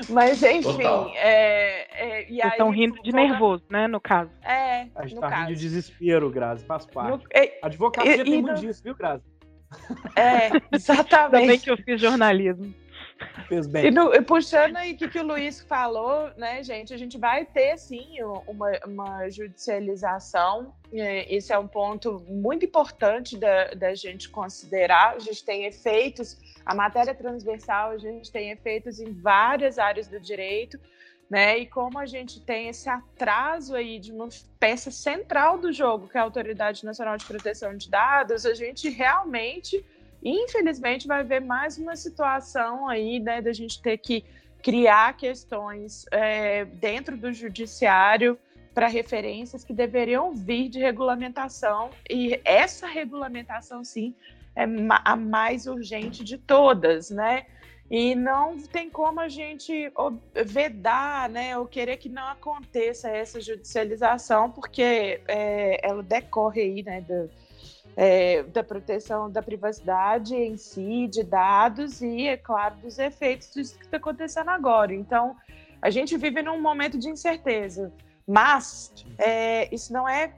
[0.10, 0.84] Mas, enfim.
[1.15, 3.88] É, é, e Vocês estão rindo de nervoso, né?
[3.88, 4.32] No caso.
[4.41, 4.88] É.
[4.96, 5.41] A gente tá caso.
[5.44, 7.24] rindo de desespero, Grazi, faz parte.
[7.24, 9.35] No, é, Advocacia tem muito disso, viu, Grazi?
[10.15, 11.41] É, exatamente.
[11.41, 12.73] Também que eu fiz jornalismo.
[13.47, 13.86] Fez bem.
[13.86, 16.93] E, no, puxando aí o que, que o Luiz falou, né, gente?
[16.93, 20.73] A gente vai ter, sim, uma, uma judicialização.
[21.30, 25.15] Isso é um ponto muito importante da, da gente considerar.
[25.15, 30.19] A gente tem efeitos, a matéria transversal, a gente tem efeitos em várias áreas do
[30.19, 30.80] direito
[31.30, 31.58] né?
[31.58, 36.18] E como a gente tem esse atraso aí de uma peça central do jogo, que
[36.18, 39.84] é a Autoridade Nacional de Proteção de Dados, a gente realmente,
[40.24, 44.24] infelizmente, vai ver mais uma situação aí, né, da gente ter que
[44.62, 48.38] criar questões é, dentro do judiciário
[48.74, 54.14] para referências que deveriam vir de regulamentação e essa regulamentação sim
[54.56, 54.66] é
[55.04, 57.46] a mais urgente de todas, né?
[57.89, 59.91] E não tem como a gente
[60.43, 67.02] vedar, né, ou querer que não aconteça essa judicialização, porque é, ela decorre aí, né,
[67.02, 67.30] do,
[67.95, 73.78] é, da proteção da privacidade em si, de dados e, é claro, dos efeitos disso
[73.78, 74.93] que está acontecendo agora.
[74.93, 75.36] Então,
[75.80, 77.93] a gente vive num momento de incerteza,
[78.28, 80.34] mas é, isso não é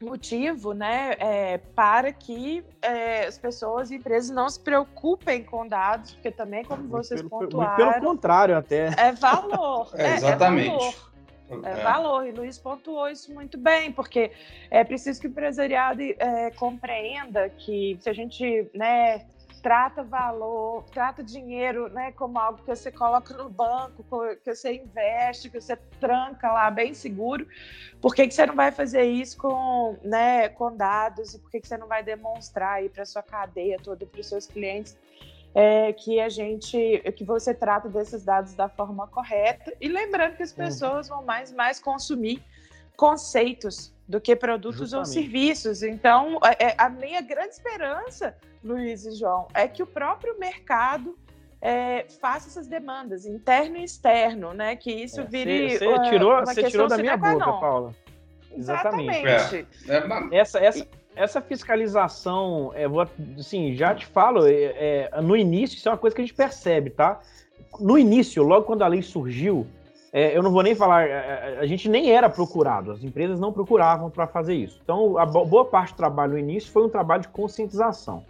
[0.00, 6.12] motivo né, é, para que é, as pessoas e empresas não se preocupem com dados,
[6.12, 7.76] porque também, como vocês pelo, pontuaram...
[7.76, 8.90] Pelo contrário, até.
[8.96, 9.90] É valor.
[9.96, 10.68] é, exatamente.
[10.68, 11.16] É valor.
[11.48, 14.32] É, é valor, e Luiz pontuou isso muito bem, porque
[14.70, 19.24] é preciso que o empresariado é, compreenda que se a gente né,
[19.66, 24.04] trata valor, trata dinheiro, né, como algo que você coloca no banco,
[24.44, 27.48] que você investe, que você tranca lá bem seguro.
[28.00, 31.60] Por que, que você não vai fazer isso com, né, com dados e por que,
[31.60, 34.96] que você não vai demonstrar aí para sua cadeia toda, para os seus clientes
[35.52, 40.44] é, que a gente, que você trata desses dados da forma correta e lembrando que
[40.44, 40.58] as uhum.
[40.58, 42.40] pessoas vão mais mais consumir
[42.96, 45.08] conceitos do que produtos Justamente.
[45.08, 45.82] ou serviços.
[45.82, 51.18] Então, é, é, a minha grande esperança, Luiz e João, é que o próprio mercado
[51.60, 54.76] é, faça essas demandas, interno e externo, né?
[54.76, 55.78] Que isso é, vire.
[55.78, 57.94] Você tirou, uma tirou da minha boca, Paula.
[58.52, 59.26] Exatamente.
[59.26, 59.68] Exatamente.
[59.88, 60.36] É.
[60.36, 63.06] É, essa, essa, essa fiscalização, é, vou,
[63.38, 66.34] assim, já te falo, é, é, no início, isso é uma coisa que a gente
[66.34, 67.20] percebe, tá?
[67.80, 69.66] No início, logo quando a lei surgiu,
[70.16, 73.52] é, eu não vou nem falar, é, a gente nem era procurado, as empresas não
[73.52, 74.80] procuravam para fazer isso.
[74.82, 78.24] Então, a boa parte do trabalho no início foi um trabalho de conscientização.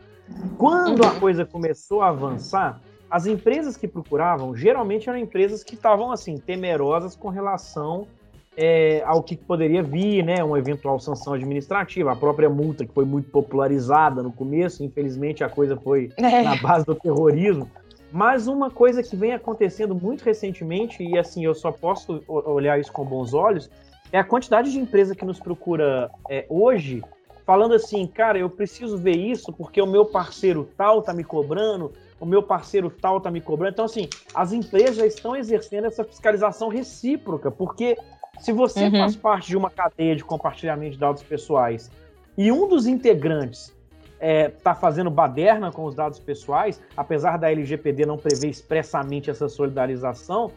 [0.59, 6.11] Quando a coisa começou a avançar, as empresas que procuravam geralmente eram empresas que estavam
[6.11, 8.09] assim temerosas com relação
[8.57, 13.05] é, ao que poderia vir, né, uma eventual sanção administrativa, a própria multa que foi
[13.05, 16.43] muito popularizada no começo, infelizmente a coisa foi é.
[16.43, 17.71] na base do terrorismo.
[18.17, 22.91] Mas uma coisa que vem acontecendo muito recentemente, e assim, eu só posso olhar isso
[22.91, 23.71] com bons olhos,
[24.11, 27.05] é a quantidade de empresa que nos procura é, hoje,
[27.45, 31.93] falando assim, cara, eu preciso ver isso porque o meu parceiro tal tá me cobrando,
[32.19, 33.75] o meu parceiro tal tá me cobrando.
[33.75, 37.99] Então, assim, as empresas já estão exercendo essa fiscalização recíproca, porque
[38.41, 38.93] se você uhum.
[38.93, 41.91] faz parte de uma cadeia de compartilhamento de dados pessoais
[42.39, 43.76] e um dos integrantes
[44.17, 49.31] está é, tá fazendo baderna com os dados pessoais, apesar da LGPD não prever expressamente
[49.31, 50.51] essa solidarização,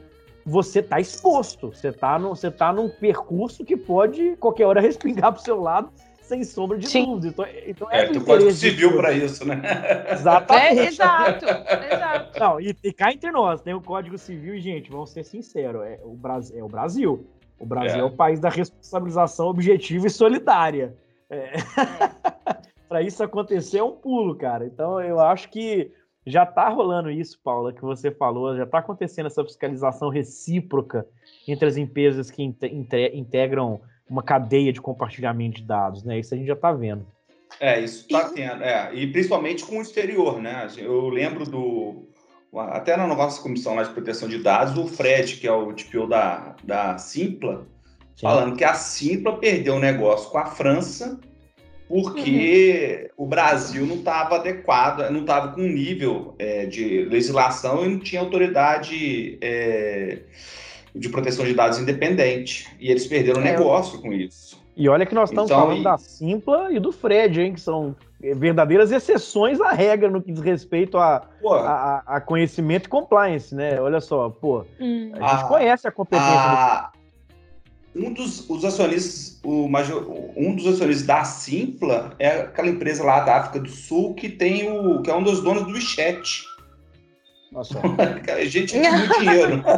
[0.45, 1.71] você está exposto.
[1.73, 5.91] Você está você tá num percurso que pode qualquer hora respingar para o seu lado
[6.29, 7.05] sem sombra de Sim.
[7.05, 7.27] dúvida.
[7.27, 9.61] Então, então é, é tem código civil para isso, né?
[10.11, 10.79] Exatamente.
[10.79, 12.39] É, exato, exato.
[12.39, 15.81] Não, e, e cá entre nós, tem o Código Civil, e, gente, vamos ser sinceros,
[15.81, 17.27] é o, Brasil, é o Brasil.
[17.59, 17.99] O Brasil é.
[18.01, 20.95] é o país da responsabilização objetiva e solidária.
[21.31, 21.53] É.
[22.89, 24.65] Para isso acontecer é um pulo, cara.
[24.65, 25.91] Então eu acho que
[26.25, 31.07] já está rolando isso, Paula, que você falou, já está acontecendo essa fiscalização recíproca
[31.47, 36.19] entre as empresas que integram uma cadeia de compartilhamento de dados, né?
[36.19, 37.05] Isso a gente já está vendo.
[37.59, 40.67] É, isso está tendo, é, e principalmente com o exterior, né?
[40.77, 42.07] Eu lembro do,
[42.55, 46.07] até na nossa comissão lá de proteção de dados, o Fred, que é o TPO
[46.07, 47.67] da, da Simpla,
[48.15, 48.21] Sim.
[48.21, 51.19] falando que a Simpla perdeu o negócio com a França
[51.89, 53.25] porque uhum.
[53.25, 58.21] o Brasil não estava adequado, não estava com nível é, de legislação e não tinha
[58.21, 60.19] autoridade é,
[60.95, 62.67] de proteção de dados independente.
[62.79, 64.61] E eles perderam o é, negócio com isso.
[64.77, 65.83] E olha que nós estamos então, falando e...
[65.83, 70.41] da Simpla e do Fred, hein, que são verdadeiras exceções à regra no que diz
[70.41, 73.81] respeito a, a, a, conhecimento e compliance, né?
[73.81, 75.11] Olha só, pô, hum.
[75.19, 76.29] a gente conhece a competência.
[76.29, 76.98] A, do...
[77.99, 83.19] Um dos os acionistas, o major, um dos acionistas da Simpla é aquela empresa lá
[83.19, 86.45] da África do Sul que tem o que é um dos donos do WeChat.
[87.51, 87.79] Nossa.
[88.45, 89.63] gente com muito dinheiro.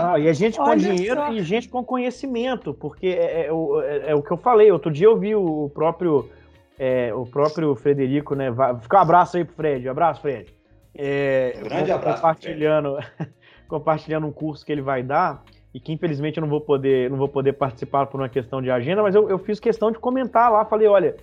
[0.00, 1.32] Ah, e a gente com Olha dinheiro só.
[1.32, 4.70] e gente com conhecimento, porque é, é, é, é, o que eu falei.
[4.70, 6.30] Outro dia eu vi o próprio
[6.78, 8.46] é, o próprio Frederico, né?
[8.80, 9.88] Fica um abraço aí pro Fred.
[9.88, 10.54] Um abraço, Fred.
[10.94, 12.22] É, Grande abraço.
[12.22, 12.98] Compartilhando,
[13.66, 15.42] compartilhando um curso que ele vai dar
[15.78, 18.68] e que infelizmente eu não vou poder, não vou poder participar por uma questão de
[18.68, 21.16] agenda, mas eu, eu fiz questão de comentar lá, falei, olha,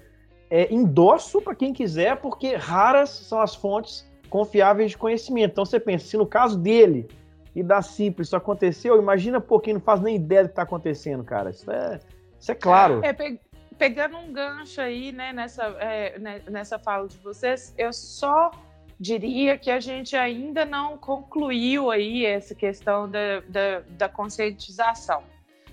[0.50, 5.52] é, endosso para quem quiser, porque raras são as fontes confiáveis de conhecimento.
[5.52, 7.06] Então você pensa, se no caso dele
[7.54, 10.64] e da Simples isso aconteceu, imagina pô, quem não faz nem ideia do que está
[10.64, 11.50] acontecendo, cara.
[11.50, 12.00] Isso é,
[12.40, 13.02] isso é claro.
[13.04, 13.38] É, pe
[13.78, 18.50] pegando um gancho aí, né, nessa, é, né, nessa fala de vocês, eu só
[19.00, 25.24] diria que a gente ainda não concluiu aí essa questão da, da, da conscientização.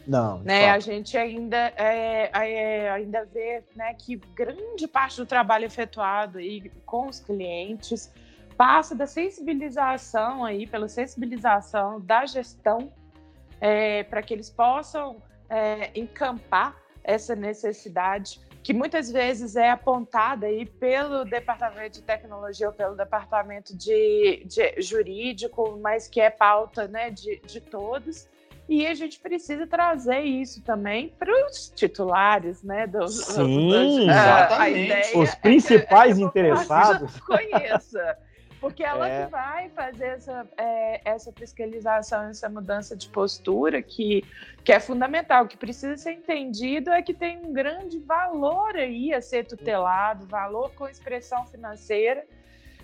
[0.06, 0.38] Não.
[0.38, 0.68] Né?
[0.70, 6.70] A gente ainda, é, é, ainda vê né, que grande parte do trabalho efetuado aí
[6.84, 8.12] com os clientes
[8.56, 12.92] passa da sensibilização aí, pela sensibilização da gestão,
[13.60, 20.64] é, para que eles possam é, encampar essa necessidade que muitas vezes é apontada aí
[20.64, 27.10] pelo departamento de tecnologia ou pelo departamento de, de jurídico, mas que é pauta né,
[27.10, 28.28] de, de todos.
[28.68, 32.86] E a gente precisa trazer isso também para os titulares, né?
[32.86, 35.18] Dos, Sim, dos, exatamente.
[35.18, 37.20] Os principais é, é interessados.
[37.20, 38.16] Conheça.
[38.62, 39.26] Porque ela é.
[39.26, 44.24] vai fazer essa, é, essa fiscalização, essa mudança de postura que,
[44.62, 45.44] que é fundamental.
[45.44, 50.28] O que precisa ser entendido é que tem um grande valor aí a ser tutelado,
[50.28, 52.24] valor com expressão financeira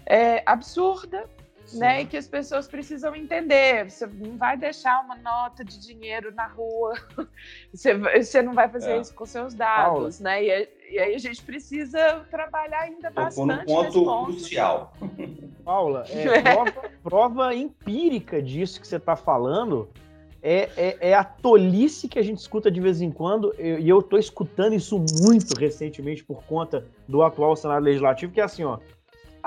[0.05, 1.31] é, absurda,
[1.69, 1.79] Sim.
[1.79, 2.03] né?
[2.03, 3.89] E que as pessoas precisam entender.
[3.89, 6.95] Você não vai deixar uma nota de dinheiro na rua,
[7.73, 9.01] você, você não vai fazer é.
[9.01, 10.31] isso com seus dados, Paula.
[10.31, 10.45] né?
[10.45, 13.67] E, e, aí a gente precisa trabalhar ainda bastante.
[13.67, 14.95] Ponto, ponto crucial.
[15.65, 19.89] Paula, é, prova, prova, empírica disso que você está falando.
[20.41, 23.99] É, é, é, a tolice que a gente escuta de vez em quando, e eu
[23.99, 28.79] estou escutando isso muito recentemente por conta do atual cenário legislativo, que é assim, ó,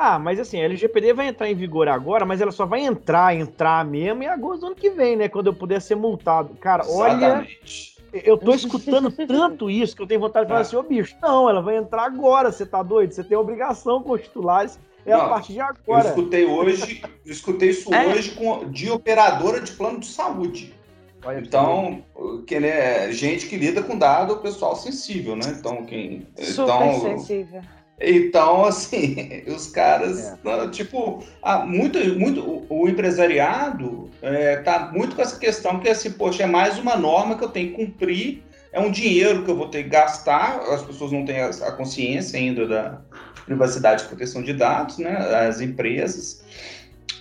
[0.01, 3.35] ah, mas assim, a LGPD vai entrar em vigor agora, mas ela só vai entrar,
[3.35, 5.29] entrar mesmo em agosto do ano que vem, né?
[5.29, 6.55] Quando eu puder ser multado.
[6.55, 7.97] Cara, Exatamente.
[8.11, 11.47] eu tô escutando tanto isso que eu tenho vontade de falar assim, ô bicho, não,
[11.47, 13.13] ela vai entrar agora, você tá doido?
[13.13, 16.05] Você tem obrigação com os titulares, é não, a partir de agora.
[16.05, 18.07] Eu escutei hoje, eu escutei isso é.
[18.07, 20.73] hoje com, de operadora de plano de saúde.
[21.23, 22.03] Olha então,
[22.47, 25.55] que né, gente que lida com dado pessoal sensível, né?
[25.59, 26.27] Então, quem.
[26.35, 27.61] Super então, sensível.
[28.01, 30.67] Então, assim, os caras, é.
[30.69, 36.43] tipo, ah, muito, muito, o, empresariado é, tá muito com essa questão que, assim, poxa,
[36.43, 38.43] é mais uma norma que eu tenho que cumprir,
[38.73, 41.71] é um dinheiro que eu vou ter que gastar, as pessoas não têm a, a
[41.73, 43.01] consciência ainda da
[43.45, 45.11] privacidade e proteção de dados, né,
[45.47, 46.43] as empresas,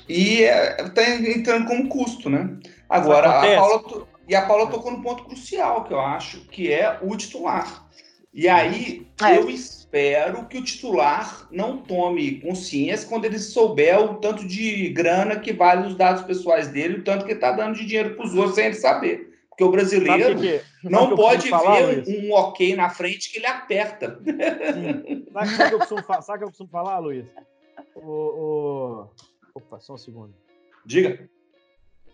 [0.09, 2.57] e está é, entrando como custo, né.
[2.89, 6.99] Agora, a Paula, e a Paula tocou no ponto crucial, que eu acho, que é
[7.03, 7.87] o titular.
[8.33, 9.37] E aí, é.
[9.37, 9.51] eu
[9.91, 15.53] espero que o titular não tome consciência quando ele souber o tanto de grana que
[15.53, 18.35] vale os dados pessoais dele, o tanto que ele está dando de dinheiro para os
[18.37, 19.29] outros sem ele saber.
[19.49, 24.21] Porque o brasileiro que que, não pode ver um ok na frente que ele aperta.
[24.23, 25.27] Sim.
[25.33, 27.27] Sabe o que que eu costumo falar, Luiz?
[27.97, 29.11] O, o...
[29.55, 30.33] Opa, só um segundo.
[30.87, 31.29] Diga.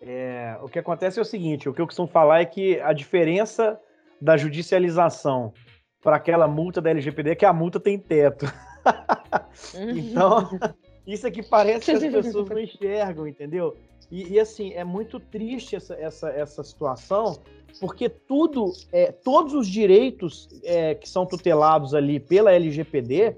[0.01, 2.91] É, o que acontece é o seguinte: o que eu costumo falar é que a
[2.91, 3.79] diferença
[4.19, 5.53] da judicialização
[6.01, 8.45] para aquela multa da LGPD que a multa tem teto.
[9.95, 10.49] então,
[11.05, 13.75] isso aqui parece que as pessoas não enxergam, entendeu?
[14.09, 17.37] E, e, assim, é muito triste essa, essa, essa situação,
[17.79, 23.35] porque tudo, é, todos os direitos é, que são tutelados ali pela LGPD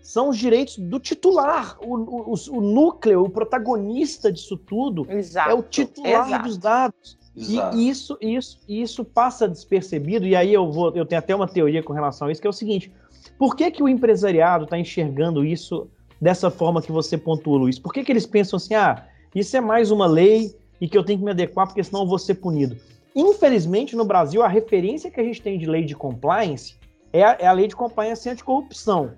[0.00, 1.76] são os direitos do titular.
[1.80, 6.44] O, o, o núcleo, o protagonista disso tudo exato, é o titular exato.
[6.44, 7.18] dos dados.
[7.36, 7.76] Exato.
[7.76, 11.82] E isso, isso, isso passa despercebido, e aí eu vou, eu tenho até uma teoria
[11.82, 12.92] com relação a isso, que é o seguinte:
[13.38, 15.88] por que, que o empresariado está enxergando isso
[16.20, 17.78] dessa forma que você pontuou, Luiz?
[17.78, 21.04] Por que, que eles pensam assim, ah, isso é mais uma lei e que eu
[21.04, 22.76] tenho que me adequar porque senão eu vou ser punido?
[23.14, 26.76] Infelizmente, no Brasil, a referência que a gente tem de lei de compliance
[27.12, 29.12] é a, é a lei de compliance anticorrupção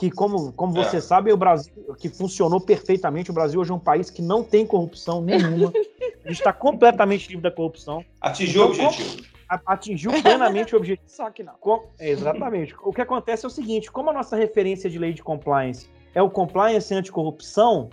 [0.00, 1.00] que, como, como você é.
[1.00, 4.64] sabe, o Brasil, que funcionou perfeitamente, o Brasil hoje é um país que não tem
[4.64, 5.70] corrupção nenhuma.
[6.24, 8.04] a gente está completamente livre da corrupção.
[8.20, 9.24] Atingiu então, o objetivo.
[9.66, 11.08] Atingiu plenamente o objetivo.
[11.10, 11.54] Só que não.
[11.54, 12.74] Com, exatamente.
[12.82, 16.22] O que acontece é o seguinte: como a nossa referência de lei de compliance é
[16.22, 17.90] o compliance anticorrupção,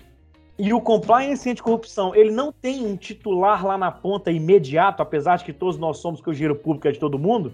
[0.57, 5.45] e o compliance anticorrupção, ele não tem um titular lá na ponta imediato, apesar de
[5.45, 7.53] que todos nós somos que o giro público é de todo mundo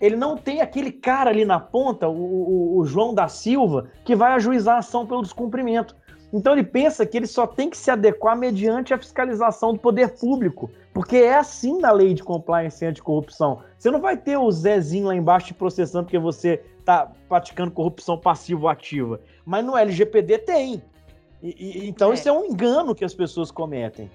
[0.00, 4.14] ele não tem aquele cara ali na ponta, o, o, o, João da Silva, que
[4.14, 5.96] vai ajuizar a ação pelo descumprimento.
[6.32, 10.14] Então ele pensa que ele só tem que se adequar mediante a fiscalização do poder
[10.18, 13.62] público, porque é assim na lei de compliance anticorrupção.
[13.78, 18.18] Você não vai ter o Zezinho lá embaixo te processando porque você está praticando corrupção
[18.18, 20.82] passivo-ativa, mas no LGPD tem.
[21.42, 22.14] E, e, então é.
[22.14, 24.10] isso é um engano que as pessoas cometem.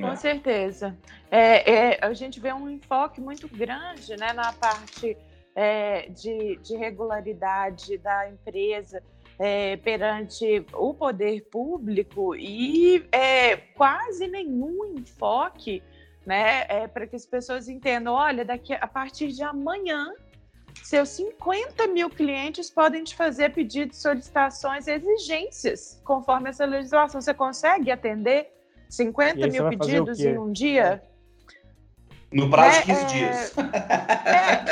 [0.00, 0.96] Com certeza.
[1.30, 5.16] É, é, a gente vê um enfoque muito grande né, na parte
[5.54, 9.02] é, de, de, regularidade da empresa
[9.38, 15.82] é, perante o poder público e é, quase nenhum enfoque
[16.26, 20.12] né, é, para que as pessoas entendam: olha, daqui a partir de amanhã
[20.82, 27.20] seus 50 mil clientes podem te fazer pedidos, solicitações, exigências, conforme essa legislação.
[27.20, 28.50] Você consegue atender
[28.88, 31.02] 50 mil pedidos em um dia?
[32.30, 33.54] No prazo de é, 15 é, dias.
[34.28, 34.64] É,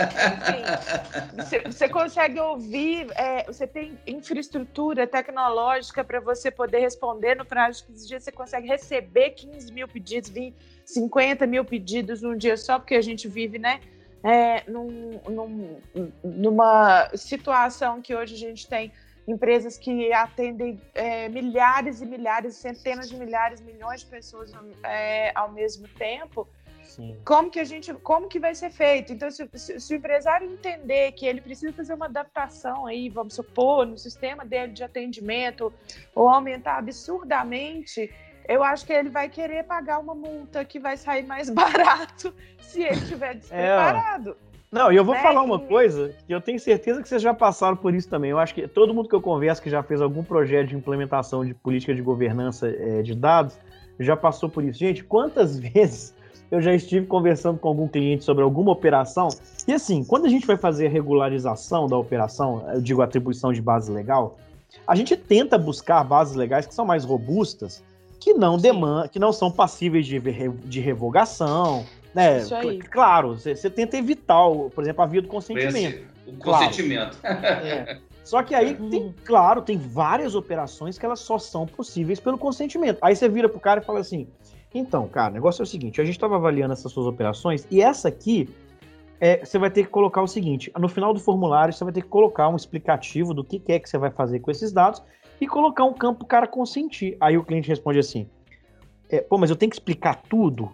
[1.43, 7.81] enfim, você, consegue ouvir, é, você tem infraestrutura tecnológica para você poder responder no prazo
[7.81, 10.55] de 15 dias, você consegue receber 15 mil pedidos, 20,
[10.85, 13.81] 50 mil pedidos num dia só, porque a gente vive, né?
[14.23, 15.81] É, num, num,
[16.23, 18.93] numa situação que hoje a gente tem
[19.27, 24.53] empresas que atendem é, milhares e milhares, centenas de milhares, milhões de pessoas
[24.85, 26.47] é, ao mesmo tempo.
[26.87, 27.17] Sim.
[27.25, 29.13] Como que a gente, como que vai ser feito?
[29.13, 33.35] Então, se, se, se, o empresário entender que ele precisa fazer uma adaptação aí, vamos
[33.35, 35.73] supor, no sistema dele de atendimento,
[36.15, 38.11] ou aumentar absurdamente,
[38.49, 42.83] eu acho que ele vai querer pagar uma multa que vai sair mais barato se
[42.83, 43.35] ele estiver é.
[43.35, 44.31] despreparado.
[44.43, 44.47] É.
[44.71, 45.23] Não, e eu vou né?
[45.23, 48.31] falar uma coisa que eu tenho certeza que vocês já passaram por isso também.
[48.31, 51.45] Eu acho que todo mundo que eu converso que já fez algum projeto de implementação
[51.45, 53.59] de política de governança é, de dados
[53.99, 54.79] já passou por isso.
[54.79, 56.15] Gente, quantas vezes
[56.51, 59.29] eu já estive conversando com algum cliente sobre alguma operação
[59.67, 63.61] e assim, quando a gente vai fazer a regularização da operação, eu digo atribuição de
[63.61, 64.39] base legal,
[64.87, 67.83] a gente tenta buscar bases legais que são mais robustas,
[68.21, 71.85] que não demandam, que não são passíveis de, de revogação,
[72.15, 72.39] né?
[72.39, 72.79] Isso aí.
[72.79, 76.07] Claro, você, tenta evitar, por exemplo, a via do consentimento.
[76.27, 77.19] o consentimento.
[77.25, 77.99] É.
[78.23, 79.15] Só que aí tem, uhum.
[79.25, 82.99] claro, tem várias operações que elas só são possíveis pelo consentimento.
[83.01, 84.27] Aí você vira pro cara e fala assim:
[84.79, 87.81] então, cara, o negócio é o seguinte: a gente estava avaliando essas suas operações e
[87.81, 88.49] essa aqui
[89.21, 92.03] é, você vai ter que colocar o seguinte: no final do formulário, você vai ter
[92.03, 95.03] que colocar um explicativo do que, que é que você vai fazer com esses dados
[95.41, 97.17] e colocar um campo para o cara consentir.
[97.21, 98.29] Aí o cliente responde assim:
[99.09, 100.71] é, pô, mas eu tenho que explicar tudo?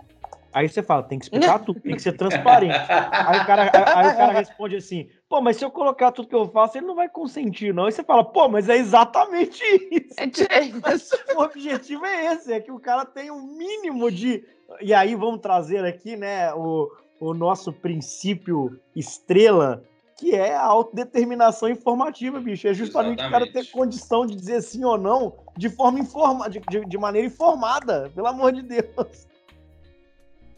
[0.53, 2.77] Aí você fala, tem que explicar tudo, tem que ser transparente.
[2.77, 6.35] Aí o, cara, aí o cara responde assim, pô, mas se eu colocar tudo que
[6.35, 7.87] eu faço, ele não vai consentir, não.
[7.87, 10.45] Aí você fala, pô, mas é exatamente isso.
[10.51, 11.17] É isso.
[11.35, 14.45] o objetivo é esse, é que o cara tenha um mínimo de.
[14.83, 16.87] E aí vamos trazer aqui, né, o,
[17.19, 19.83] o nosso princípio estrela,
[20.19, 22.69] que é a autodeterminação informativa, bicho.
[22.69, 23.47] É justamente Exatamente.
[23.47, 26.99] o cara ter condição de dizer sim ou não de forma informa, de, de, de
[26.99, 29.32] maneira informada, pelo amor de Deus.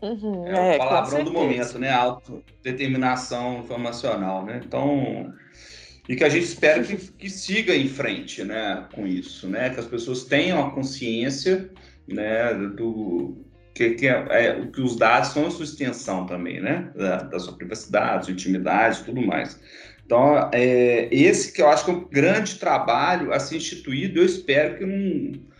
[0.04, 1.90] Uhum, é, é, o palavrão do momento, né?
[1.90, 4.60] Autodeterminação informacional, né?
[4.62, 5.32] Então,
[6.06, 8.86] e que a gente espera que, que siga em frente, né?
[8.92, 9.70] Com isso, né?
[9.70, 11.70] Que as pessoas tenham a consciência,
[12.06, 12.52] né?
[12.52, 16.92] Do, que, que, é, é, que os dados são a sua extensão também, né?
[16.94, 19.58] Da, da sua privacidade, sua intimidade tudo mais.
[20.04, 24.26] Então, é, esse que eu acho que é um grande trabalho a ser instituído, eu
[24.26, 25.53] espero que não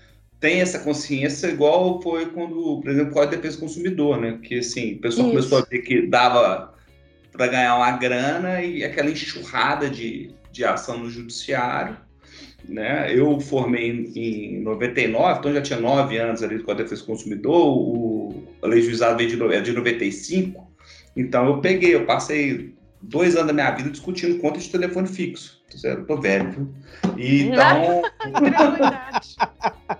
[0.44, 4.38] tenha essa consciência igual foi quando, por exemplo, com a defesa do consumidor, né?
[4.42, 5.36] Que, assim, o pessoal Isso.
[5.36, 6.74] começou a ver que dava
[7.32, 11.96] para ganhar uma grana e aquela enxurrada de, de ação no judiciário,
[12.68, 13.10] né?
[13.10, 17.78] Eu formei em 99, então já tinha nove anos ali com a defesa do consumidor,
[17.78, 20.70] o, a lei juizada veio de, é de 95,
[21.16, 25.64] então eu peguei, eu passei dois anos da minha vida discutindo conta de telefone fixo.
[25.82, 26.74] Eu tô velho, viu?
[27.16, 28.02] Então.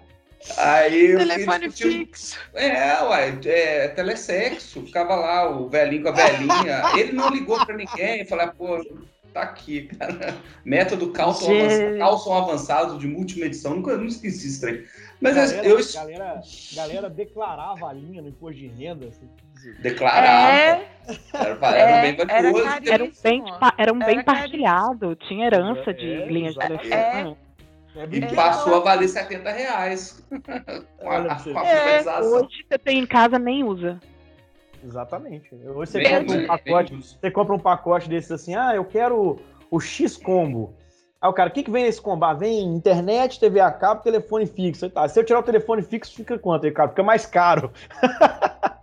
[0.59, 2.38] Aí Telefone fixo.
[2.55, 4.82] É, uai, é, telesexo.
[4.82, 6.82] Ficava lá o velhinho com a velhinha.
[6.97, 8.26] Ele não ligou pra ninguém.
[8.26, 8.84] Falei, pô,
[9.32, 10.36] tá aqui, cara.
[10.64, 13.74] Método cálcio, avançado, cálcio avançado de multimedição.
[13.74, 14.84] Nunca, nunca esqueci isso aí.
[15.20, 15.78] Mas galera, eu.
[15.95, 16.40] Galera,
[16.74, 19.07] galera declarava a linha no imposto de renda.
[19.09, 19.28] Assim.
[19.80, 20.53] Declarava.
[20.53, 20.88] É,
[21.32, 22.61] era, era, bem valioso.
[22.61, 23.45] Era, era, um bem,
[23.78, 25.16] era um bem partilhado.
[25.16, 27.36] Tinha herança de é, linha de telefone.
[27.97, 28.05] É.
[28.11, 30.24] E passou a valer 70 reais.
[30.99, 34.01] com a, com a é, hoje você tem em casa nem usa.
[34.84, 35.55] Exatamente.
[35.55, 39.38] Hoje você compra um pacote, você compra um pacote desses assim, ah, eu quero
[39.70, 40.74] o X combo.
[41.20, 42.24] Aí o cara, o que, que vem nesse combo?
[42.24, 44.90] Ah, vem internet, TV a cabo, telefone fixo.
[44.90, 46.90] Tá, se eu tirar o telefone fixo, fica quanto aí, cara?
[46.90, 47.72] Fica mais caro.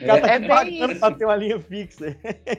[0.00, 2.16] É, o cara tá é bem pra ter uma linha fixa.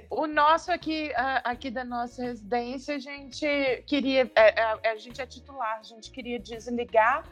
[0.09, 1.11] O nosso aqui,
[1.43, 3.47] aqui da nossa residência, a gente
[3.85, 7.23] queria, é, é, a gente é titular, a gente queria desligar,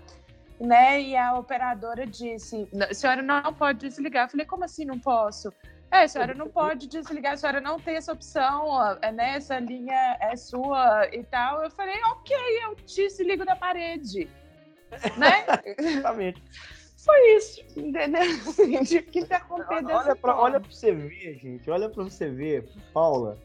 [0.60, 1.02] né?
[1.02, 4.26] E a operadora disse, a senhora não pode desligar.
[4.26, 5.54] Eu falei, como assim não posso?
[5.92, 8.80] É, a senhora não pode desligar, a senhora não tem essa opção,
[9.14, 9.36] né?
[9.36, 11.64] Essa linha é sua e tal.
[11.64, 14.30] Eu falei, ok, eu desligo da parede.
[15.18, 15.44] Né?
[15.76, 16.40] Exatamente
[17.04, 18.22] foi isso, entendeu?
[19.12, 21.70] Que interromper olha, olha pra, olha pra você ver, gente.
[21.70, 23.38] Olha pra você ver, Paula.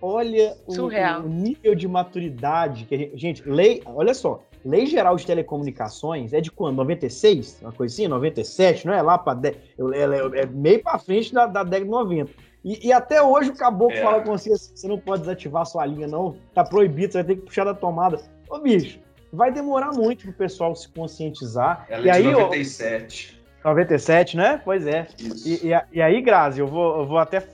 [0.00, 3.16] Olha o, o, nível de maturidade que a gente.
[3.16, 3.82] Gente, lei.
[3.86, 4.42] Olha só.
[4.64, 6.76] Lei Geral de Telecomunicações é de quando?
[6.76, 7.60] 96?
[7.62, 8.08] Uma coisinha?
[8.08, 9.00] 97, não é?
[9.00, 9.48] Lá para de...
[9.50, 12.32] é, é meio para frente da, da década de 90.
[12.64, 14.02] E, e, até hoje o caboclo é.
[14.02, 16.36] fala com você: você não pode desativar sua linha, não.
[16.52, 18.20] Tá proibido, você vai ter que puxar da tomada.
[18.50, 18.98] Ô, bicho,
[19.32, 21.86] vai demorar muito pro pessoal se conscientizar.
[21.88, 23.42] Ela e é de aí, 97.
[23.64, 24.60] Ó, 97, né?
[24.64, 25.06] Pois é.
[25.18, 27.46] E, e, e, aí, Grazi, eu vou, eu vou até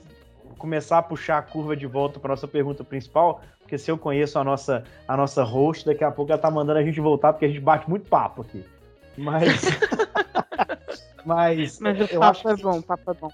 [0.57, 4.39] começar a puxar a curva de volta para nossa pergunta principal, porque se eu conheço
[4.39, 7.45] a nossa, a nossa host, daqui a pouco ela tá mandando a gente voltar, porque
[7.45, 8.63] a gente bate muito papo aqui.
[9.17, 9.61] Mas.
[11.25, 11.79] mas.
[11.79, 13.29] Mas o papo é bom, o papo é bom.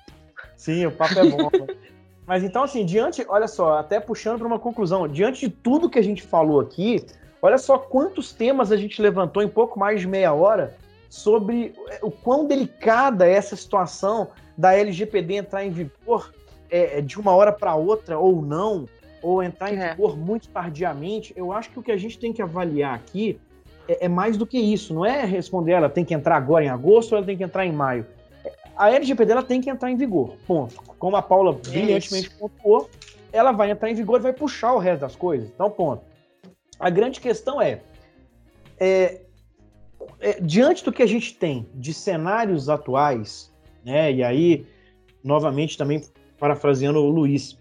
[0.56, 1.50] Sim, o papo é bom.
[2.26, 6.00] mas então, assim, diante, olha só, até puxando para uma conclusão, diante de tudo que
[6.00, 7.06] a gente falou aqui,
[7.42, 10.76] Olha só quantos temas a gente levantou em pouco mais de meia hora
[11.10, 16.34] sobre o quão delicada é essa situação da LGPD entrar em vigor
[16.70, 18.88] é, de uma hora para outra ou não,
[19.22, 19.92] ou entrar em é.
[19.92, 21.34] vigor muito tardiamente.
[21.36, 23.40] Eu acho que o que a gente tem que avaliar aqui
[23.88, 24.94] é, é, mais do que isso.
[24.94, 27.66] Não é responder ela tem que entrar agora em agosto ou ela tem que entrar
[27.66, 28.06] em maio.
[28.78, 30.36] A LGPD ela tem que entrar em vigor.
[30.46, 30.76] Ponto.
[30.98, 32.90] Como a Paula brilhantemente pontuou,
[33.34, 35.50] ela vai entrar em vigor e vai puxar o resto das coisas.
[35.50, 36.09] Então, ponto.
[36.80, 37.82] A grande questão é,
[38.80, 39.22] é,
[40.20, 43.54] é, diante do que a gente tem de cenários atuais,
[43.84, 44.66] né, e aí,
[45.24, 46.02] novamente, também
[46.40, 47.58] parafraseando o Luiz,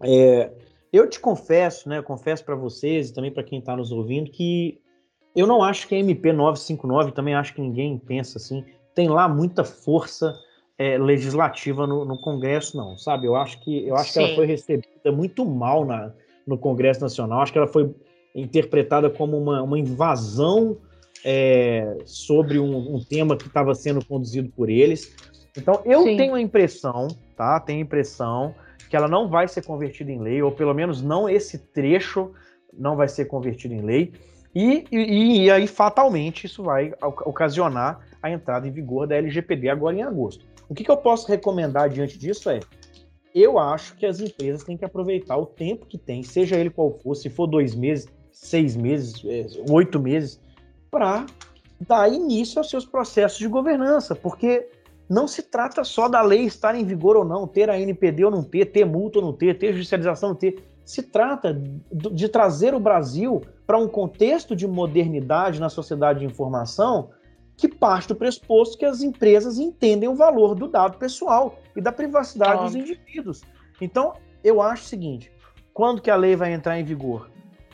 [0.00, 0.50] é,
[0.92, 4.30] eu te confesso, né, eu confesso para vocês e também para quem está nos ouvindo,
[4.30, 4.80] que
[5.34, 8.64] eu não acho que a MP 959, também acho que ninguém pensa assim,
[8.94, 10.38] tem lá muita força
[10.78, 13.26] é, legislativa no, no, Congresso, não, sabe?
[13.26, 16.12] Eu acho que eu acho que ela foi recebida muito mal na,
[16.46, 17.40] no Congresso Nacional.
[17.40, 17.94] Acho que ela foi
[18.40, 20.78] interpretada como uma, uma invasão
[21.24, 25.14] é, sobre um, um, tema que estava sendo conduzido por eles.
[25.56, 26.16] Então, eu Sim.
[26.16, 27.58] tenho a impressão, tá?
[27.60, 28.54] Tenho a impressão
[28.88, 32.32] que ela não vai ser convertida em lei, ou pelo menos não esse trecho
[32.72, 34.12] não vai ser convertido em lei,
[34.54, 39.96] e, e, e aí fatalmente isso vai ocasionar a entrada em vigor da LGPD agora
[39.96, 40.44] em agosto.
[40.68, 42.60] O que, que eu posso recomendar diante disso é,
[43.34, 46.98] eu acho que as empresas têm que aproveitar o tempo que tem, seja ele qual
[46.98, 48.08] for, se for dois meses,
[48.40, 50.40] seis meses, é, oito meses,
[50.90, 51.26] para
[51.80, 54.68] dar início aos seus processos de governança, porque
[55.08, 58.30] não se trata só da lei estar em vigor ou não, ter a NPD ou
[58.30, 60.62] não ter, ter multa ou não ter, ter judicialização ou não ter.
[60.84, 61.60] Se trata
[61.92, 67.10] de trazer o Brasil para um contexto de modernidade na sociedade de informação
[67.56, 71.92] que parte do pressuposto que as empresas entendem o valor do dado pessoal e da
[71.92, 73.42] privacidade dos indivíduos.
[73.80, 75.30] Então, eu acho o seguinte:
[75.74, 77.28] quando que a lei vai entrar em vigor?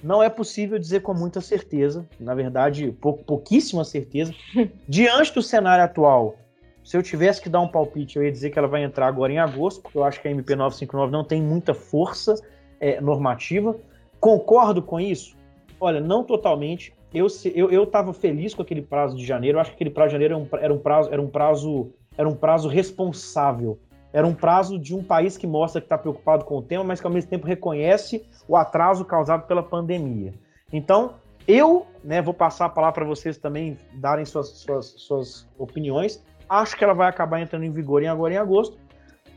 [0.04, 4.34] Não é possível dizer com muita certeza, na verdade, pou, pouquíssima certeza.
[4.86, 6.36] Diante do cenário atual,
[6.84, 9.32] se eu tivesse que dar um palpite, eu ia dizer que ela vai entrar agora
[9.32, 12.34] em agosto, porque eu acho que a MP 959 não tem muita força
[12.78, 13.74] é, normativa.
[14.20, 15.34] Concordo com isso?
[15.80, 16.92] Olha, não totalmente.
[17.12, 19.56] Eu eu eu estava feliz com aquele prazo de janeiro.
[19.56, 21.92] Eu acho que aquele prazo de janeiro era um, era um prazo era um prazo
[22.18, 23.78] era um prazo responsável.
[24.14, 27.00] Era um prazo de um país que mostra que está preocupado com o tema, mas
[27.00, 30.32] que ao mesmo tempo reconhece o atraso causado pela pandemia.
[30.72, 31.14] Então,
[31.48, 36.22] eu né, vou passar a palavra para vocês também darem suas, suas, suas opiniões.
[36.48, 38.78] Acho que ela vai acabar entrando em vigor em agora em agosto.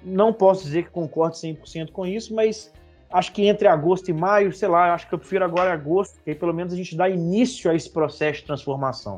[0.03, 2.71] Não posso dizer que concordo 100% com isso, mas
[3.11, 6.30] acho que entre agosto e maio, sei lá, acho que eu prefiro agora agosto, porque
[6.30, 9.17] aí pelo menos a gente dá início a esse processo de transformação.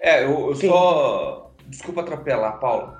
[0.00, 1.49] É, eu, eu só.
[1.70, 2.96] Desculpa atropelar, Paulo.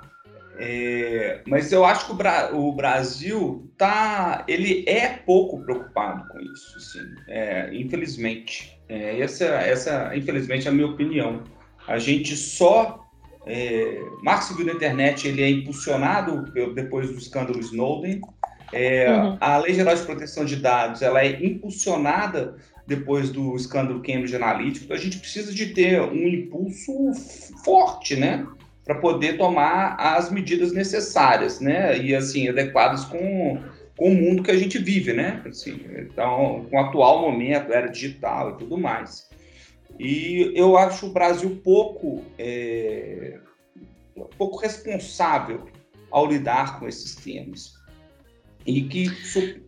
[0.57, 2.51] É, mas eu acho que o, Bra...
[2.53, 8.77] o, Brasil tá, ele é pouco preocupado com isso, assim, é, infelizmente.
[8.87, 11.43] É, essa, essa, infelizmente, é a minha opinião.
[11.87, 13.01] A gente só
[13.45, 18.21] é, Mark Civil da Internet ele é impulsionado depois do escândalo Snowden.
[18.71, 19.37] É, uhum.
[19.41, 22.55] A Lei Geral de Proteção de Dados ela é impulsionada
[22.87, 24.85] depois do escândalo Cambridge Analytica.
[24.85, 26.93] Então a gente precisa de ter um impulso
[27.63, 28.45] forte, né,
[28.83, 33.61] para poder tomar as medidas necessárias, né, e assim adequadas com,
[33.95, 37.87] com o mundo que a gente vive, né, assim, então com o atual momento, era
[37.87, 39.29] digital e tudo mais.
[39.99, 43.37] E eu acho o Brasil pouco, é,
[44.37, 45.67] pouco responsável
[46.09, 47.73] ao lidar com esses temas
[48.65, 49.09] e que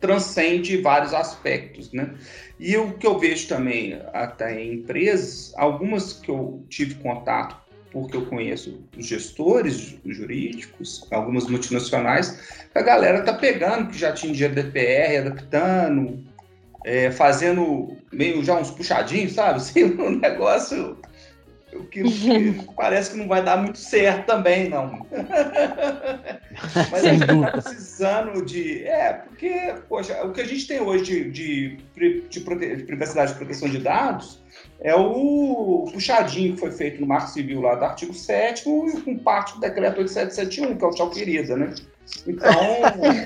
[0.00, 2.14] transcende vários aspectos, né?
[2.58, 7.63] E o que eu vejo também até em empresas, algumas que eu tive contato
[7.94, 14.34] porque eu conheço os gestores jurídicos, algumas multinacionais, a galera tá pegando que já tinha
[14.34, 16.18] GDPR, adaptando,
[16.84, 19.58] é, fazendo meio já uns puxadinhos, sabe?
[19.62, 20.98] Assim, um negócio
[21.84, 25.04] que, que parece que não vai dar muito certo também, não.
[26.90, 28.84] Mas a gente está precisando de.
[28.84, 32.76] É, porque, poxa, o que a gente tem hoje de, de, de, prote...
[32.76, 34.42] de privacidade e proteção de dados
[34.80, 39.18] é o puxadinho que foi feito no Marco Civil lá do artigo 7 e com
[39.18, 41.74] parte do decreto 8771, que é o tchau querida, né?
[42.26, 42.50] Então,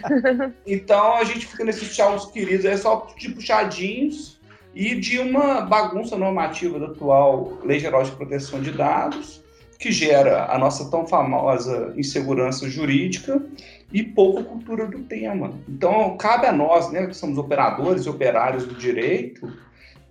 [0.66, 4.38] então a gente fica nesses tchauz queridos aí só de puxadinhos
[4.79, 9.43] e de uma bagunça normativa da atual Lei Geral de Proteção de Dados,
[9.76, 13.45] que gera a nossa tão famosa insegurança jurídica
[13.93, 15.53] e pouca cultura do tema.
[15.68, 19.53] Então, cabe a nós, né, que somos operadores e operários do direito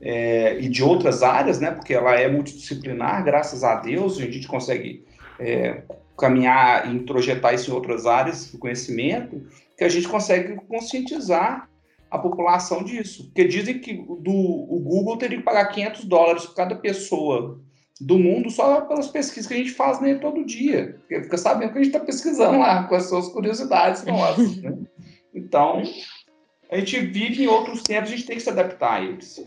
[0.02, 4.50] é, e de outras áreas, né, porque ela é multidisciplinar, graças a Deus, a gente
[4.50, 5.06] consegue
[5.40, 5.84] é,
[6.18, 9.48] caminhar e introjetar isso em outras áreas do conhecimento,
[9.78, 11.70] que a gente consegue conscientizar
[12.10, 13.26] a população disso.
[13.26, 17.60] Porque dizem que do, o Google teria que pagar 500 dólares por cada pessoa
[18.00, 20.98] do mundo só pelas pesquisas que a gente faz nele todo dia.
[21.00, 24.58] Porque fica sabendo que a gente está pesquisando lá, com as suas curiosidades nossas.
[24.62, 24.78] Né?
[25.34, 25.82] Então,
[26.72, 29.46] a gente vive em outros tempos, a gente tem que se adaptar a eles.